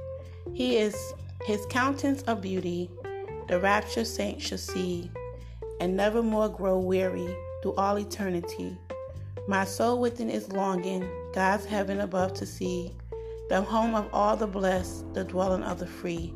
He 0.52 0.78
is 0.78 0.96
His 1.44 1.64
countenance 1.68 2.22
of 2.22 2.40
beauty. 2.40 2.90
The 3.48 3.60
raptured 3.60 4.06
saints 4.06 4.46
shall 4.46 4.58
see, 4.58 5.10
and 5.80 5.96
never 5.96 6.22
more 6.22 6.48
grow 6.48 6.78
weary 6.78 7.34
through 7.62 7.74
all 7.74 7.98
eternity. 7.98 8.78
My 9.48 9.64
soul 9.64 10.00
within 10.00 10.30
is 10.30 10.52
longing 10.52 11.08
God's 11.34 11.64
heaven 11.64 12.00
above 12.00 12.34
to 12.34 12.46
see, 12.46 12.92
the 13.48 13.60
home 13.60 13.94
of 13.94 14.08
all 14.12 14.36
the 14.36 14.46
blessed, 14.46 15.12
the 15.14 15.24
dwelling 15.24 15.64
of 15.64 15.78
the 15.78 15.86
free. 15.86 16.32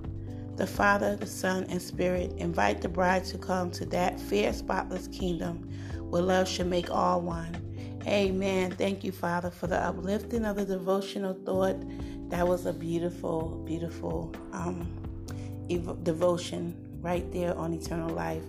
The 0.56 0.66
Father, 0.66 1.16
the 1.16 1.26
Son, 1.26 1.66
and 1.68 1.80
Spirit 1.80 2.32
invite 2.38 2.80
the 2.80 2.88
bride 2.88 3.24
to 3.26 3.38
come 3.38 3.70
to 3.72 3.84
that 3.86 4.18
fair, 4.18 4.52
spotless 4.52 5.06
kingdom 5.08 5.70
where 6.10 6.22
love 6.22 6.48
shall 6.48 6.66
make 6.66 6.90
all 6.90 7.20
one. 7.20 7.54
Amen. 8.06 8.70
Thank 8.72 9.04
you, 9.04 9.12
Father, 9.12 9.50
for 9.50 9.66
the 9.66 9.76
uplifting 9.76 10.44
of 10.44 10.56
the 10.56 10.64
devotional 10.64 11.34
thought. 11.34 11.76
That 12.30 12.46
was 12.46 12.66
a 12.66 12.72
beautiful, 12.72 13.62
beautiful 13.64 14.32
um, 14.52 14.88
ev- 15.70 16.02
devotion 16.04 16.85
right 17.06 17.30
there 17.32 17.56
on 17.56 17.72
eternal 17.72 18.10
life. 18.10 18.42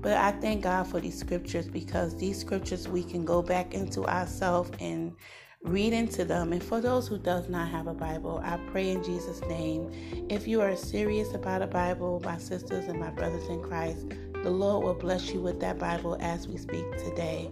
But 0.00 0.16
I 0.16 0.32
thank 0.32 0.62
God 0.62 0.86
for 0.86 0.98
these 0.98 1.18
scriptures 1.18 1.68
because 1.68 2.16
these 2.16 2.40
scriptures 2.40 2.88
we 2.88 3.04
can 3.04 3.26
go 3.26 3.42
back 3.42 3.74
into 3.74 4.06
ourselves 4.06 4.70
and 4.80 5.14
read 5.62 5.92
into 5.92 6.24
them. 6.24 6.54
And 6.54 6.62
for 6.62 6.80
those 6.80 7.06
who 7.06 7.18
does 7.18 7.50
not 7.50 7.68
have 7.68 7.86
a 7.86 7.92
Bible, 7.92 8.40
I 8.42 8.56
pray 8.72 8.92
in 8.92 9.04
Jesus' 9.04 9.42
name, 9.42 9.90
if 10.30 10.48
you 10.48 10.62
are 10.62 10.74
serious 10.74 11.34
about 11.34 11.60
a 11.60 11.66
Bible, 11.66 12.22
my 12.24 12.38
sisters 12.38 12.86
and 12.88 12.98
my 12.98 13.10
brothers 13.10 13.46
in 13.48 13.62
Christ, 13.62 14.08
the 14.42 14.50
Lord 14.50 14.84
will 14.84 14.94
bless 14.94 15.30
you 15.30 15.42
with 15.42 15.60
that 15.60 15.78
Bible 15.78 16.16
as 16.20 16.48
we 16.48 16.56
speak 16.56 16.90
today. 16.96 17.50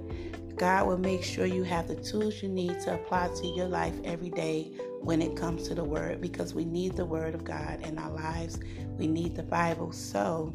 God 0.56 0.86
will 0.86 0.96
make 0.96 1.22
sure 1.22 1.44
you 1.44 1.64
have 1.64 1.86
the 1.86 1.96
tools 1.96 2.42
you 2.42 2.48
need 2.48 2.80
to 2.80 2.94
apply 2.94 3.28
to 3.28 3.46
your 3.46 3.68
life 3.68 3.94
every 4.04 4.30
day 4.30 4.72
when 5.02 5.20
it 5.20 5.36
comes 5.36 5.68
to 5.68 5.74
the 5.74 5.84
Word 5.84 6.22
because 6.22 6.54
we 6.54 6.64
need 6.64 6.96
the 6.96 7.04
Word 7.04 7.34
of 7.34 7.44
God 7.44 7.82
in 7.82 7.98
our 7.98 8.10
lives. 8.10 8.58
We 8.96 9.06
need 9.06 9.36
the 9.36 9.42
Bible. 9.42 9.92
So, 9.92 10.54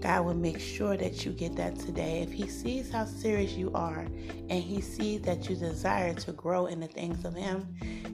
God 0.00 0.24
will 0.24 0.34
make 0.34 0.58
sure 0.58 0.96
that 0.96 1.24
you 1.24 1.32
get 1.32 1.54
that 1.56 1.78
today. 1.78 2.22
If 2.22 2.32
He 2.32 2.48
sees 2.48 2.90
how 2.90 3.04
serious 3.04 3.52
you 3.52 3.70
are 3.74 4.06
and 4.48 4.62
He 4.62 4.80
sees 4.80 5.20
that 5.22 5.50
you 5.50 5.54
desire 5.54 6.14
to 6.14 6.32
grow 6.32 6.66
in 6.66 6.80
the 6.80 6.88
things 6.88 7.24
of 7.26 7.34
Him, 7.34 7.68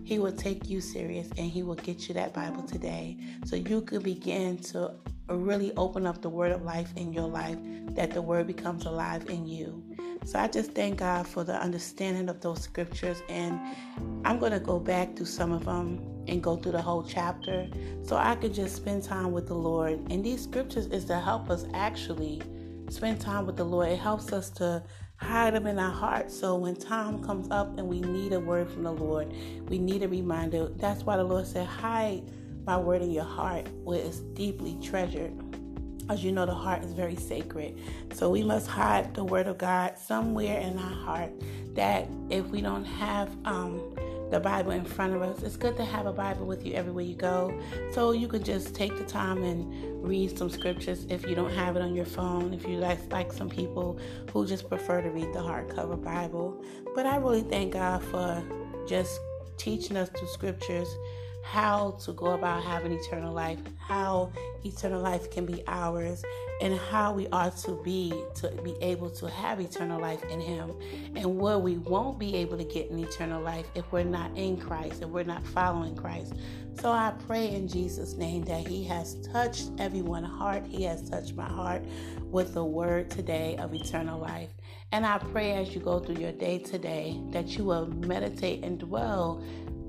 He 0.05 0.19
will 0.19 0.33
take 0.33 0.69
you 0.69 0.81
serious 0.81 1.29
and 1.39 1.49
He 1.49 1.63
will 1.63 1.77
get 1.77 2.09
you 2.09 2.15
that 2.15 2.35
Bible 2.35 2.65
today 2.65 3.17
so 3.45 3.55
you 3.55 3.81
can 3.83 4.03
begin 4.03 4.59
to 4.59 4.93
really 5.29 5.73
open 5.77 6.05
up 6.05 6.21
the 6.21 6.29
Word 6.29 6.51
of 6.51 6.63
life 6.63 6.93
in 6.97 7.13
your 7.13 7.29
life, 7.29 7.59
that 7.91 8.11
the 8.11 8.23
Word 8.23 8.49
becomes 8.49 8.87
alive 8.87 9.31
in 9.31 9.47
you. 9.47 9.88
So 10.25 10.39
I 10.39 10.49
just 10.49 10.73
thank 10.73 10.99
God 10.99 11.27
for 11.27 11.45
the 11.45 11.55
understanding 11.55 12.29
of 12.29 12.41
those 12.41 12.63
scriptures. 12.63 13.23
And 13.29 13.59
I'm 14.25 14.39
going 14.39 14.53
to 14.53 14.61
go 14.61 14.79
back 14.79 15.17
through 15.17 15.27
some 15.27 15.53
of 15.53 15.65
them 15.65 16.01
and 16.27 16.43
go 16.43 16.57
through 16.57 16.73
the 16.73 16.83
whole 16.83 17.03
chapter 17.03 17.69
so 18.03 18.17
I 18.17 18.35
could 18.37 18.53
just 18.55 18.77
spend 18.77 19.05
time 19.05 19.33
with 19.33 19.47
the 19.47 19.55
Lord. 19.55 20.01
And 20.11 20.25
these 20.25 20.43
scriptures 20.43 20.87
is 20.87 21.05
to 21.07 21.19
help 21.19 21.51
us 21.51 21.65
actually 21.75 22.43
spend 22.91 23.21
time 23.21 23.47
with 23.47 23.57
the 23.57 23.65
Lord. 23.65 23.89
It 23.89 23.99
helps 23.99 24.33
us 24.33 24.51
to 24.51 24.83
hide 25.17 25.55
them 25.55 25.67
in 25.67 25.79
our 25.79 25.93
hearts. 25.93 26.39
So 26.39 26.57
when 26.57 26.77
time 26.77 27.23
comes 27.25 27.49
up 27.51 27.79
and 27.79 27.89
we 27.89 28.01
need 28.01 28.33
a 28.33 28.41
word 28.41 28.71
from 28.71 28.85
the 28.85 28.93
Lord, 28.93 29.33
we 29.69 29.79
need 29.79 30.03
a 30.03 30.09
reminder. 30.09 30.69
That's 30.77 31.03
why 31.03 31.17
the 31.17 31.25
Lord 31.25 31.47
said, 31.47 31.67
hide 31.67 32.23
my 32.67 32.77
word 32.77 33.03
in 33.03 33.11
your 33.11 33.25
heart 33.25 33.67
where 33.85 33.99
it's 33.99 34.19
deeply 34.19 34.79
treasured 34.83 35.48
as 36.09 36.25
you 36.25 36.33
know, 36.33 36.47
the 36.47 36.55
heart 36.55 36.83
is 36.85 36.93
very 36.93 37.17
sacred. 37.17 37.79
So 38.13 38.31
we 38.31 38.43
must 38.43 38.67
hide 38.67 39.15
the 39.15 39.25
word 39.25 39.47
of 39.47 39.59
God 39.59 39.99
somewhere 39.99 40.59
in 40.59 40.79
our 40.79 40.91
heart 40.91 41.31
that 41.75 42.09
if 42.31 42.47
we 42.47 42.61
don't 42.61 42.85
have 42.85 43.31
um, 43.45 43.95
the 44.31 44.41
Bible 44.41 44.73
in 44.73 44.85
front 44.85 45.15
of 45.15 45.23
us, 45.23 45.43
it's 45.43 45.57
good 45.57 45.77
to 45.77 45.85
have 45.85 46.07
a 46.07 46.13
Bible 46.13 46.47
with 46.47 46.67
you 46.67 46.75
everywhere 46.75 47.05
you 47.05 47.15
go. 47.15 47.59
So 47.93 48.13
you 48.13 48.29
can 48.29 48.43
just 48.43 48.75
take 48.75 48.97
the 48.97 49.05
time 49.05 49.43
and 49.43 50.03
read 50.03 50.37
some 50.37 50.51
scriptures 50.51 51.07
if 51.09 51.27
you 51.27 51.35
don't 51.35 51.53
have 51.53 51.77
it 51.77 51.83
on 51.83 51.95
your 51.95 52.05
phone, 52.05 52.53
if 52.55 52.67
you 52.67 52.79
like, 52.79 53.13
like 53.13 53.33
some 53.33 53.49
people 53.49 53.99
who 54.33 54.47
just 54.47 54.69
prefer 54.69 55.03
to 55.03 55.11
read 55.11 55.33
the 55.33 55.41
hardcover 55.41 56.03
Bible. 56.03 56.63
But 56.95 57.07
I 57.07 57.17
really 57.17 57.43
thank 57.43 57.75
God 57.75 58.03
for 58.05 58.43
just 58.87 59.21
teaching 59.57 59.97
us 59.97 60.09
through 60.11 60.29
scriptures 60.29 60.89
how 61.51 61.93
to 62.05 62.13
go 62.13 62.33
about 62.33 62.63
having 62.63 62.93
eternal 62.93 63.33
life, 63.33 63.59
how 63.79 64.31
eternal 64.65 65.01
life 65.01 65.31
can 65.31 65.47
be 65.47 65.63
ours, 65.67 66.23
and 66.61 66.77
how 66.77 67.13
we 67.13 67.27
are 67.29 67.51
to 67.51 67.81
be 67.83 68.13
to 68.35 68.51
be 68.63 68.77
able 68.83 69.09
to 69.09 69.29
have 69.31 69.61
eternal 69.61 70.01
life 70.01 70.23
in 70.25 70.41
Him, 70.41 70.73
and 71.17 71.39
what 71.39 71.63
we 71.63 71.79
won't 71.79 72.19
be 72.19 72.37
able 72.37 72.59
to 72.59 72.65
get 72.65 72.91
in 72.91 72.99
eternal 72.99 73.41
life 73.41 73.67
if 73.75 73.91
we're 73.93 74.05
not 74.05 74.37
in 74.37 74.59
Christ, 74.59 75.03
if 75.03 75.09
we're 75.09 75.25
not 75.25 75.47
following 75.47 75.97
Christ. 75.97 76.35
So 76.81 76.93
I 76.93 77.13
pray 77.27 77.51
in 77.51 77.67
Jesus' 77.67 78.15
name 78.15 78.45
that 78.45 78.67
He 78.67 78.85
has 78.85 79.15
touched 79.33 79.71
everyone's 79.79 80.29
heart. 80.29 80.67
He 80.67 80.85
has 80.85 81.09
touched 81.09 81.35
my 81.35 81.49
heart 81.49 81.83
with 82.21 82.55
the 82.55 82.65
word 82.65 83.11
today 83.11 83.57
of 83.57 83.75
eternal 83.75 84.21
life. 84.21 84.51
And 84.93 85.05
I 85.05 85.19
pray 85.19 85.53
as 85.53 85.75
you 85.75 85.81
go 85.81 85.99
through 85.99 86.17
your 86.17 86.33
day 86.33 86.59
today 86.59 87.21
that 87.31 87.59
you 87.59 87.65
will 87.65 87.87
meditate 87.87 88.65
and 88.65 88.79
dwell 88.79 89.43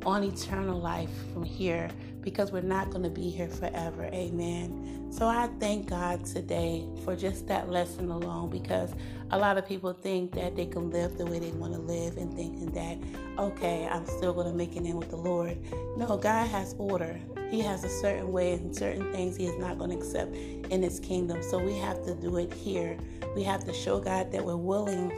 on 0.06 0.24
eternal 0.24 0.80
life 0.80 1.10
from 1.34 1.44
here 1.44 1.90
because 2.22 2.52
we're 2.52 2.62
not 2.62 2.90
going 2.90 3.04
to 3.04 3.10
be 3.10 3.30
here 3.30 3.48
forever. 3.48 4.06
Amen. 4.14 5.08
So 5.12 5.26
I 5.26 5.50
thank 5.60 5.90
God 5.90 6.26
today 6.26 6.86
for 7.04 7.16
just 7.16 7.48
that 7.48 7.70
lesson 7.70 8.12
alone 8.12 8.50
because 8.50 8.94
a 9.32 9.38
lot 9.38 9.58
of 9.58 9.68
people 9.68 9.94
think 9.94 10.34
that 10.34 10.56
they 10.56 10.66
can 10.66 10.92
live 10.92 11.18
the 11.18 11.26
way 11.26 11.40
they 11.40 11.52
want 11.52 11.74
to 11.74 11.80
live 11.80 12.18
and 12.18 12.34
thinking 12.36 12.72
that, 12.72 12.98
okay, 13.40 13.88
I'm 13.90 14.06
still 14.06 14.34
going 14.34 14.48
to 14.48 14.54
make 14.54 14.76
it 14.76 14.86
in 14.86 14.98
with 14.98 15.10
the 15.10 15.18
Lord. 15.18 15.58
No, 15.98 16.18
God 16.18 16.48
has 16.48 16.76
order. 16.78 17.20
He 17.50 17.62
has 17.62 17.84
a 17.84 17.90
certain 17.90 18.32
way 18.32 18.54
and 18.54 18.76
certain 18.76 19.12
things 19.12 19.36
He 19.36 19.48
is 19.48 19.58
not 19.58 19.80
going 19.80 19.90
to 19.90 19.98
accept 19.98 20.36
in 20.36 20.84
His 20.84 21.00
kingdom. 21.00 21.42
So 21.42 21.58
we 21.58 21.76
have 21.78 22.04
to 22.06 22.14
do 22.14 22.38
it 22.38 22.54
here. 22.54 22.98
We 23.36 23.44
have 23.44 23.66
to 23.66 23.74
show 23.74 24.00
God 24.00 24.32
that 24.32 24.44
we're 24.44 24.56
willing 24.56 25.12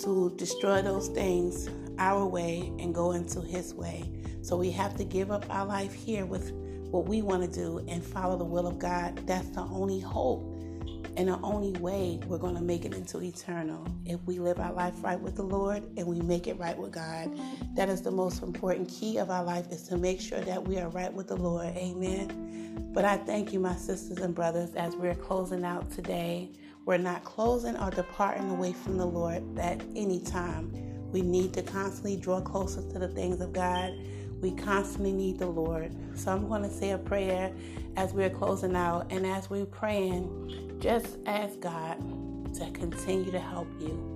to 0.00 0.32
destroy 0.36 0.82
those 0.82 1.08
things 1.08 1.68
our 1.98 2.26
way 2.26 2.72
and 2.78 2.94
go 2.94 3.12
into 3.12 3.40
His 3.42 3.74
way. 3.74 4.10
So 4.42 4.56
we 4.56 4.70
have 4.72 4.96
to 4.96 5.04
give 5.04 5.30
up 5.30 5.46
our 5.50 5.66
life 5.66 5.94
here 5.94 6.26
with 6.26 6.52
what 6.90 7.06
we 7.06 7.22
want 7.22 7.42
to 7.42 7.48
do 7.48 7.84
and 7.88 8.04
follow 8.04 8.36
the 8.36 8.44
will 8.44 8.66
of 8.66 8.78
God. 8.78 9.26
That's 9.26 9.48
the 9.50 9.62
only 9.62 10.00
hope 10.00 10.44
and 11.16 11.28
the 11.28 11.38
only 11.42 11.72
way 11.80 12.20
we're 12.26 12.38
going 12.38 12.56
to 12.56 12.62
make 12.62 12.84
it 12.84 12.94
into 12.94 13.22
eternal. 13.22 13.86
If 14.06 14.20
we 14.26 14.38
live 14.38 14.60
our 14.60 14.72
life 14.72 14.94
right 15.02 15.20
with 15.20 15.36
the 15.36 15.42
Lord 15.44 15.84
and 15.98 16.06
we 16.06 16.20
make 16.20 16.48
it 16.48 16.58
right 16.58 16.76
with 16.78 16.92
God, 16.92 17.30
that 17.76 17.88
is 17.88 18.02
the 18.02 18.10
most 18.12 18.42
important 18.42 18.88
key 18.88 19.18
of 19.18 19.30
our 19.30 19.44
life 19.44 19.70
is 19.72 19.84
to 19.88 19.98
make 19.98 20.20
sure 20.20 20.40
that 20.40 20.66
we 20.66 20.78
are 20.78 20.88
right 20.90 21.12
with 21.12 21.28
the 21.28 21.36
Lord. 21.36 21.68
Amen. 21.76 22.90
But 22.94 23.04
I 23.04 23.18
thank 23.18 23.52
you, 23.52 23.60
my 23.60 23.76
sisters 23.76 24.18
and 24.18 24.34
brothers, 24.34 24.74
as 24.74 24.96
we're 24.96 25.14
closing 25.16 25.64
out 25.64 25.90
today 25.92 26.50
We're 26.86 26.98
not 26.98 27.24
closing 27.24 27.76
or 27.76 27.90
departing 27.90 28.50
away 28.50 28.72
from 28.72 28.98
the 28.98 29.06
Lord 29.06 29.58
at 29.58 29.82
any 29.94 30.20
time. 30.20 30.72
We 31.12 31.22
need 31.22 31.52
to 31.54 31.62
constantly 31.62 32.16
draw 32.16 32.40
closer 32.40 32.82
to 32.82 32.98
the 32.98 33.08
things 33.08 33.40
of 33.40 33.52
God. 33.52 33.92
We 34.40 34.52
constantly 34.52 35.12
need 35.12 35.38
the 35.38 35.46
Lord. 35.46 35.94
So 36.18 36.32
I'm 36.32 36.48
going 36.48 36.62
to 36.62 36.70
say 36.70 36.90
a 36.92 36.98
prayer 36.98 37.52
as 37.96 38.12
we're 38.12 38.30
closing 38.30 38.76
out. 38.76 39.12
And 39.12 39.26
as 39.26 39.50
we're 39.50 39.66
praying, 39.66 40.78
just 40.80 41.18
ask 41.26 41.60
God 41.60 41.98
to 42.56 42.70
continue 42.72 43.30
to 43.32 43.40
help 43.40 43.68
you. 43.80 44.08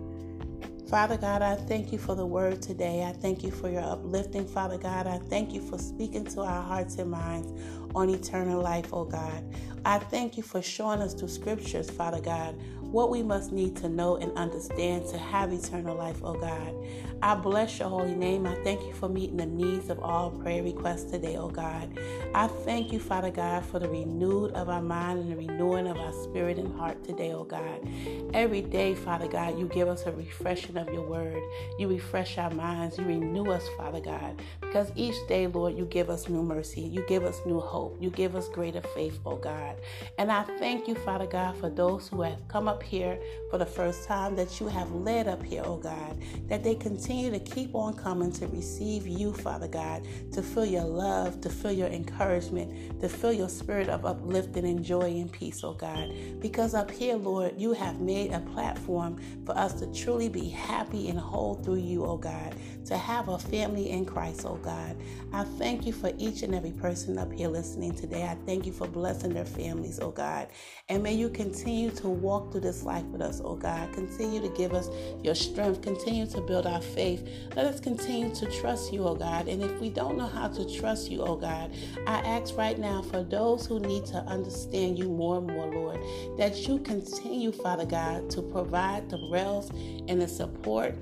Father 0.90 1.16
God, 1.16 1.42
I 1.42 1.56
thank 1.56 1.92
you 1.92 1.98
for 1.98 2.14
the 2.14 2.26
word 2.26 2.62
today. 2.62 3.04
I 3.04 3.12
thank 3.12 3.42
you 3.42 3.50
for 3.50 3.68
your 3.68 3.82
uplifting, 3.82 4.46
Father 4.46 4.78
God. 4.78 5.08
I 5.08 5.18
thank 5.18 5.52
you 5.52 5.60
for 5.60 5.78
speaking 5.78 6.24
to 6.26 6.42
our 6.42 6.62
hearts 6.62 6.98
and 6.98 7.10
minds 7.10 7.52
on 7.94 8.10
eternal 8.10 8.62
life, 8.62 8.92
oh 8.92 9.04
God. 9.04 9.44
I 9.84 9.98
thank 9.98 10.36
you 10.36 10.44
for 10.44 10.62
showing 10.62 11.00
us 11.02 11.14
through 11.14 11.28
scriptures, 11.28 11.90
Father 11.90 12.20
God, 12.20 12.60
what 12.96 13.10
we 13.10 13.22
must 13.22 13.52
need 13.52 13.76
to 13.76 13.90
know 13.90 14.16
and 14.16 14.32
understand 14.38 15.06
to 15.06 15.18
have 15.18 15.52
eternal 15.52 15.94
life, 15.94 16.16
oh 16.24 16.32
God. 16.32 16.74
I 17.22 17.34
bless 17.34 17.78
your 17.78 17.88
holy 17.88 18.14
name. 18.14 18.46
I 18.46 18.54
thank 18.62 18.82
you 18.82 18.92
for 18.92 19.08
meeting 19.08 19.38
the 19.38 19.46
needs 19.46 19.88
of 19.88 19.98
all 20.00 20.30
prayer 20.30 20.62
requests 20.62 21.10
today, 21.10 21.36
oh 21.36 21.48
God. 21.48 21.98
I 22.34 22.46
thank 22.46 22.92
you, 22.92 23.00
Father 23.00 23.30
God, 23.30 23.64
for 23.64 23.78
the 23.78 23.88
renewed 23.88 24.52
of 24.52 24.68
our 24.68 24.82
mind 24.82 25.20
and 25.20 25.32
the 25.32 25.36
renewing 25.36 25.86
of 25.86 25.96
our 25.96 26.12
spirit 26.12 26.58
and 26.58 26.76
heart 26.76 27.02
today, 27.04 27.32
oh 27.32 27.44
God. 27.44 27.88
Every 28.34 28.60
day, 28.60 28.94
Father 28.94 29.28
God, 29.28 29.58
you 29.58 29.66
give 29.66 29.88
us 29.88 30.04
a 30.04 30.12
refreshing 30.12 30.76
of 30.76 30.88
your 30.90 31.08
word. 31.08 31.42
You 31.78 31.88
refresh 31.88 32.36
our 32.36 32.50
minds. 32.50 32.98
You 32.98 33.04
renew 33.04 33.50
us, 33.50 33.66
Father 33.78 34.00
God. 34.00 34.42
Because 34.60 34.92
each 34.94 35.16
day, 35.26 35.46
Lord, 35.46 35.76
you 35.76 35.86
give 35.86 36.10
us 36.10 36.28
new 36.28 36.42
mercy. 36.42 36.82
You 36.82 37.02
give 37.08 37.24
us 37.24 37.40
new 37.46 37.60
hope. 37.60 37.96
You 37.98 38.10
give 38.10 38.36
us 38.36 38.48
greater 38.50 38.82
faith, 38.94 39.18
oh 39.24 39.36
God. 39.36 39.76
And 40.18 40.30
I 40.30 40.42
thank 40.58 40.86
you, 40.86 40.94
Father 40.94 41.26
God, 41.26 41.56
for 41.56 41.70
those 41.70 42.08
who 42.08 42.20
have 42.20 42.46
come 42.48 42.68
up 42.68 42.82
here 42.82 43.18
for 43.50 43.56
the 43.56 43.66
first 43.66 44.06
time 44.06 44.36
that 44.36 44.60
you 44.60 44.68
have 44.68 44.92
led 44.92 45.28
up 45.28 45.42
here, 45.42 45.62
oh 45.64 45.78
God, 45.78 46.18
that 46.48 46.62
they 46.62 46.74
continue 46.74 47.05
to 47.06 47.38
keep 47.40 47.74
on 47.74 47.94
coming 47.94 48.32
to 48.32 48.48
receive 48.48 49.06
you, 49.06 49.32
Father 49.32 49.68
God, 49.68 50.06
to 50.32 50.42
feel 50.42 50.64
your 50.66 50.84
love, 50.84 51.40
to 51.42 51.48
feel 51.50 51.72
your 51.72 51.88
encouragement, 51.88 53.00
to 53.00 53.08
feel 53.08 53.32
your 53.32 53.48
spirit 53.48 53.88
of 53.88 54.04
uplifting 54.04 54.64
and 54.66 54.84
joy 54.84 55.02
and 55.02 55.30
peace, 55.30 55.62
oh 55.62 55.74
God. 55.74 56.12
Because 56.40 56.74
up 56.74 56.90
here, 56.90 57.16
Lord, 57.16 57.54
you 57.60 57.72
have 57.74 58.00
made 58.00 58.32
a 58.32 58.40
platform 58.40 59.18
for 59.46 59.56
us 59.56 59.74
to 59.80 59.92
truly 59.92 60.28
be 60.28 60.48
happy 60.48 61.08
and 61.08 61.18
whole 61.18 61.54
through 61.54 61.76
you, 61.76 62.04
oh 62.04 62.16
God, 62.18 62.56
to 62.86 62.96
have 62.96 63.28
a 63.28 63.38
family 63.38 63.90
in 63.90 64.04
Christ, 64.04 64.42
oh 64.44 64.56
God. 64.56 64.96
I 65.32 65.44
thank 65.44 65.86
you 65.86 65.92
for 65.92 66.12
each 66.18 66.42
and 66.42 66.54
every 66.54 66.72
person 66.72 67.18
up 67.18 67.32
here 67.32 67.48
listening 67.48 67.94
today. 67.94 68.24
I 68.24 68.36
thank 68.46 68.66
you 68.66 68.72
for 68.72 68.88
blessing 68.88 69.32
their 69.34 69.44
families, 69.46 70.00
oh 70.00 70.10
God. 70.10 70.48
And 70.88 71.02
may 71.02 71.14
you 71.14 71.28
continue 71.30 71.90
to 71.92 72.08
walk 72.08 72.52
through 72.52 72.62
this 72.62 72.82
life 72.82 73.04
with 73.06 73.22
us, 73.22 73.40
oh 73.44 73.56
God. 73.56 73.92
Continue 73.94 74.40
to 74.40 74.48
give 74.50 74.74
us 74.74 74.88
your 75.22 75.34
strength. 75.34 75.82
Continue 75.82 76.26
to 76.28 76.40
build 76.42 76.66
our 76.66 76.80
faith. 76.96 77.28
Let 77.54 77.66
us 77.66 77.78
continue 77.78 78.34
to 78.34 78.46
trust 78.60 78.92
you, 78.92 79.06
oh 79.06 79.14
God. 79.14 79.46
And 79.46 79.62
if 79.62 79.78
we 79.80 79.90
don't 79.90 80.18
know 80.18 80.26
how 80.26 80.48
to 80.48 80.78
trust 80.78 81.10
you, 81.10 81.22
oh 81.22 81.36
God, 81.36 81.70
I 82.06 82.14
ask 82.20 82.56
right 82.56 82.78
now 82.78 83.02
for 83.02 83.22
those 83.22 83.66
who 83.66 83.78
need 83.78 84.06
to 84.06 84.18
understand 84.24 84.98
you 84.98 85.08
more 85.08 85.38
and 85.38 85.46
more, 85.46 85.66
Lord, 85.66 86.00
that 86.38 86.66
you 86.66 86.80
continue, 86.80 87.52
Father 87.52 87.86
God, 87.86 88.30
to 88.30 88.42
provide 88.42 89.08
the 89.10 89.18
rails 89.30 89.70
and 90.08 90.20
the 90.20 90.26
support 90.28 90.96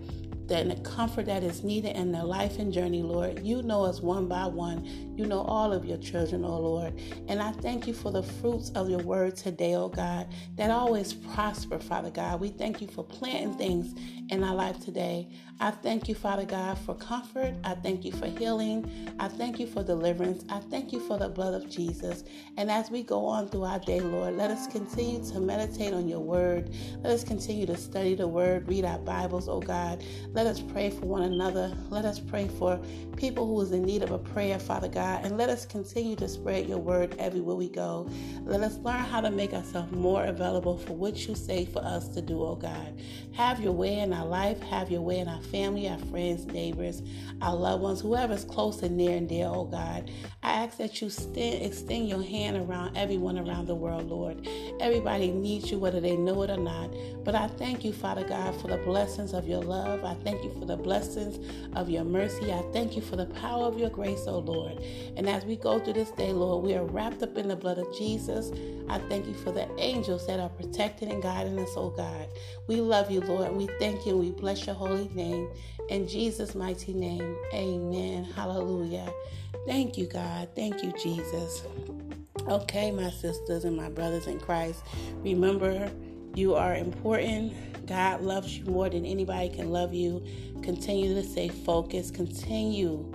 and 0.51 0.71
the 0.71 0.77
comfort 0.89 1.27
that 1.27 1.43
is 1.43 1.65
needed 1.65 1.97
in 1.97 2.13
their 2.13 2.25
life 2.25 2.59
and 2.59 2.73
journey, 2.73 3.03
Lord. 3.03 3.41
You 3.45 3.63
know 3.63 3.85
us 3.85 4.01
one 4.01 4.29
by 4.29 4.47
one. 4.47 4.85
You 5.17 5.27
know 5.27 5.41
all 5.43 5.73
of 5.73 5.85
your 5.85 5.99
children, 5.99 6.45
oh 6.45 6.59
Lord. 6.59 7.01
And 7.29 7.41
I 7.43 7.53
thank 7.53 7.87
you 7.87 7.95
for 7.95 8.13
the 8.13 8.23
fruits 8.23 8.71
of 8.71 8.91
your 8.91 9.01
word 9.01 9.37
today, 9.37 9.75
oh 9.75 9.89
God, 9.89 10.29
that 10.57 10.71
always 10.71 11.15
prosper, 11.15 11.79
Father 11.79 12.11
God. 12.11 12.41
We 12.41 12.49
thank 12.49 12.81
you 12.83 12.89
for 12.89 13.05
planting 13.05 13.55
things 13.55 13.95
in 14.31 14.45
our 14.45 14.55
life 14.55 14.81
today. 14.85 15.29
I 15.61 15.71
thank 15.71 16.09
you, 16.09 16.15
Father 16.15 16.45
God, 16.45 16.79
for 16.79 16.95
comfort. 16.95 17.55
I 17.65 17.75
thank 17.75 18.05
you 18.05 18.13
for 18.13 18.27
healing. 18.27 18.91
I 19.21 19.29
thank 19.29 19.61
you 19.61 19.67
for 19.67 19.85
deliverance. 19.85 20.45
I 20.51 20.61
thank 20.61 20.93
you 20.93 21.01
for 21.01 21.19
the 21.19 21.29
blood 21.29 21.55
of 21.55 21.71
Jesus. 21.71 22.25
And 22.57 22.71
as 22.71 22.91
we 22.91 23.03
go 23.03 23.25
on 23.25 23.49
through 23.49 23.65
our 23.65 23.79
day, 23.79 24.01
Lord, 24.01 24.37
let 24.37 24.51
us 24.51 24.67
continue 24.67 25.25
to 25.33 25.41
meditate 25.41 25.95
on 25.95 26.09
your 26.09 26.21
word. 26.21 26.75
Let 27.03 27.13
us 27.13 27.25
continue 27.25 27.67
to 27.67 27.77
study 27.77 28.15
the 28.15 28.29
word, 28.29 28.69
read 28.69 28.85
our 28.85 28.99
Bibles, 28.99 29.49
oh 29.49 29.61
God. 29.61 30.05
Let 30.35 30.49
us 30.49 30.61
pray 30.61 30.91
for 30.91 31.07
one 31.07 31.23
another. 31.23 31.77
Let 31.91 32.05
us 32.05 32.19
pray 32.19 32.49
for 32.49 32.81
people 33.17 33.47
who 33.47 33.61
is 33.61 33.71
in 33.71 33.85
need 33.85 34.03
of 34.03 34.11
a 34.11 34.19
prayer, 34.19 34.59
Father 34.59 34.89
God. 34.89 35.25
And 35.25 35.39
let 35.39 35.49
us 35.49 35.65
continue 35.65 36.17
to 36.17 36.29
spread 36.29 36.69
your 36.69 36.79
word 36.79 37.15
everywhere 37.21 37.55
we 37.55 37.69
go. 37.69 38.11
Let 38.43 38.61
us 38.63 38.79
learn 38.79 38.99
how 39.05 39.21
to 39.21 39.31
make 39.31 39.55
ourselves 39.55 39.93
more 39.93 40.25
available 40.25 40.77
for 40.77 40.95
what 40.95 41.29
you 41.29 41.37
say 41.37 41.67
for 41.67 41.85
us 41.85 42.09
to 42.09 42.21
do, 42.21 42.43
oh 42.43 42.57
God. 42.57 43.01
Have 43.33 43.61
your 43.61 43.73
way 43.73 44.01
in 44.01 44.13
our 44.13 44.27
life. 44.27 44.61
Have 44.63 44.91
your 44.91 45.03
way 45.03 45.21
in 45.21 45.29
our 45.29 45.43
family, 45.43 45.89
our 45.89 45.99
friends, 45.99 46.47
neighbors, 46.47 47.03
our 47.41 47.55
loved 47.55 47.83
ones, 47.85 48.01
whoever's 48.01 48.45
close 48.45 48.83
and 48.83 48.97
near 48.97 49.17
and 49.17 49.29
dear, 49.29 49.47
oh 49.47 49.67
God. 49.67 50.11
Ask 50.55 50.79
that 50.79 51.03
you 51.03 51.11
stand, 51.11 51.65
extend 51.65 52.09
your 52.09 52.23
hand 52.23 52.57
around 52.57 52.97
everyone 52.97 53.39
around 53.39 53.67
the 53.69 53.77
world, 53.77 54.09
Lord. 54.11 54.49
Everybody 54.81 55.33
needs 55.33 55.71
you, 55.73 55.79
whether 55.81 56.01
they 56.01 56.17
know 56.17 56.43
it 56.45 56.51
or 56.51 56.59
not. 56.59 56.91
But 57.25 57.37
I 57.37 57.49
thank 57.49 57.85
you, 57.85 57.93
Father 57.93 58.25
God, 58.25 58.61
for 58.63 58.69
the 58.69 58.79
blessings 58.79 59.35
of 59.35 59.49
your 59.49 59.63
love. 59.63 60.05
I 60.05 60.15
thank 60.25 60.45
you 60.45 60.53
for 60.59 60.67
the 60.67 60.79
blessings 60.79 61.39
of 61.77 61.91
your 61.91 62.05
mercy. 62.05 62.53
I 62.53 62.63
thank 62.73 62.97
you 62.97 63.03
for 63.03 63.17
the 63.17 63.27
power 63.27 63.67
of 63.67 63.79
your 63.79 63.91
grace, 63.91 64.25
oh 64.29 64.41
Lord. 64.41 64.81
And 65.19 65.29
as 65.29 65.45
we 65.45 65.57
go 65.57 65.81
through 65.81 65.95
this 65.95 66.13
day, 66.13 66.33
Lord, 66.33 66.65
we 66.65 66.75
are 66.77 66.87
wrapped 66.87 67.23
up 67.25 67.39
in 67.39 67.49
the 67.49 67.57
blood 67.57 67.79
of 67.79 67.95
Jesus. 67.99 68.53
I 68.89 68.99
thank 69.11 69.27
you 69.29 69.35
for 69.35 69.53
the 69.53 69.69
angels 69.81 70.27
that 70.29 70.41
are 70.41 70.51
protecting 70.51 71.13
and 71.13 71.23
guiding 71.23 71.61
us, 71.61 71.71
oh 71.77 71.91
God. 71.91 72.29
We 72.69 72.81
love 72.81 73.11
you, 73.13 73.21
Lord. 73.23 73.53
We 73.55 73.69
thank 73.81 74.07
you 74.07 74.17
we 74.19 74.33
bless 74.33 74.67
your 74.67 74.77
holy 74.77 75.11
name. 75.15 75.51
In 75.89 76.09
Jesus' 76.09 76.55
mighty 76.55 76.95
name, 76.95 77.37
amen. 77.53 78.25
Hallelujah. 78.25 79.13
Thank 79.67 79.99
you, 79.99 80.07
God. 80.07 80.49
Thank 80.57 80.83
you, 80.83 80.93
Jesus. 81.03 81.63
Okay, 82.49 82.91
my 82.91 83.11
sisters 83.11 83.65
and 83.65 83.77
my 83.77 83.89
brothers 83.89 84.27
in 84.27 84.39
Christ, 84.41 84.83
remember 85.23 85.91
you 86.35 86.55
are 86.55 86.75
important. 86.75 87.87
God 87.87 88.23
loves 88.23 88.59
you 88.59 88.65
more 88.65 88.89
than 88.89 89.05
anybody 89.05 89.51
can 89.51 89.71
love 89.71 89.93
you. 89.93 90.25
Continue 90.63 91.15
to 91.15 91.23
stay 91.23 91.49
focused. 91.49 92.15
Continue 92.15 93.13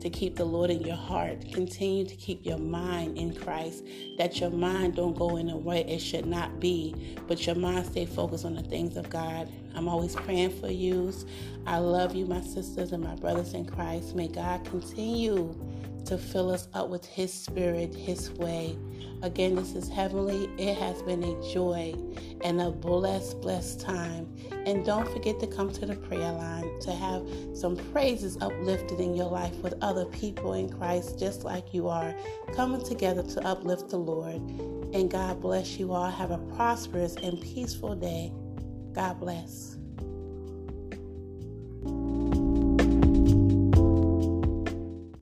to 0.00 0.10
keep 0.10 0.36
the 0.36 0.44
Lord 0.44 0.70
in 0.70 0.82
your 0.82 0.96
heart. 0.96 1.52
Continue 1.52 2.04
to 2.04 2.14
keep 2.14 2.44
your 2.44 2.58
mind 2.58 3.18
in 3.18 3.34
Christ. 3.34 3.84
That 4.18 4.40
your 4.40 4.50
mind 4.50 4.96
don't 4.96 5.16
go 5.16 5.36
in 5.36 5.50
a 5.50 5.56
way 5.56 5.84
it 5.84 5.98
should 5.98 6.26
not 6.26 6.60
be, 6.60 7.16
but 7.26 7.46
your 7.46 7.56
mind 7.56 7.86
stay 7.86 8.06
focused 8.06 8.44
on 8.44 8.54
the 8.54 8.62
things 8.62 8.96
of 8.96 9.10
God. 9.10 9.48
I'm 9.74 9.88
always 9.88 10.14
praying 10.14 10.58
for 10.60 10.70
you. 10.70 11.12
I 11.66 11.78
love 11.78 12.14
you, 12.14 12.26
my 12.26 12.40
sisters 12.40 12.92
and 12.92 13.02
my 13.02 13.14
brothers 13.16 13.54
in 13.54 13.64
Christ. 13.64 14.14
May 14.14 14.28
God 14.28 14.64
continue 14.64 15.54
to 16.06 16.18
fill 16.18 16.50
us 16.50 16.68
up 16.74 16.88
with 16.88 17.04
His 17.06 17.32
Spirit, 17.32 17.94
His 17.94 18.30
way. 18.32 18.76
Again, 19.22 19.54
this 19.54 19.74
is 19.74 19.88
heavenly. 19.88 20.50
It 20.58 20.76
has 20.76 21.00
been 21.02 21.24
a 21.24 21.52
joy 21.52 21.94
and 22.42 22.60
a 22.60 22.70
blessed, 22.70 23.40
blessed 23.40 23.80
time. 23.80 24.28
And 24.66 24.84
don't 24.84 25.08
forget 25.08 25.40
to 25.40 25.46
come 25.46 25.72
to 25.72 25.86
the 25.86 25.96
prayer 25.96 26.30
line 26.30 26.78
to 26.80 26.92
have 26.92 27.26
some 27.54 27.76
praises 27.76 28.36
uplifted 28.42 29.00
in 29.00 29.14
your 29.14 29.30
life 29.30 29.56
with 29.56 29.74
other 29.80 30.04
people 30.06 30.52
in 30.52 30.68
Christ, 30.68 31.18
just 31.18 31.42
like 31.44 31.72
you 31.72 31.88
are, 31.88 32.14
coming 32.54 32.84
together 32.84 33.22
to 33.22 33.46
uplift 33.46 33.88
the 33.88 33.98
Lord. 33.98 34.42
And 34.94 35.10
God 35.10 35.40
bless 35.40 35.78
you 35.78 35.92
all. 35.92 36.10
Have 36.10 36.30
a 36.30 36.38
prosperous 36.54 37.16
and 37.16 37.40
peaceful 37.40 37.94
day. 37.94 38.30
God 38.94 39.20
bless. 39.20 39.73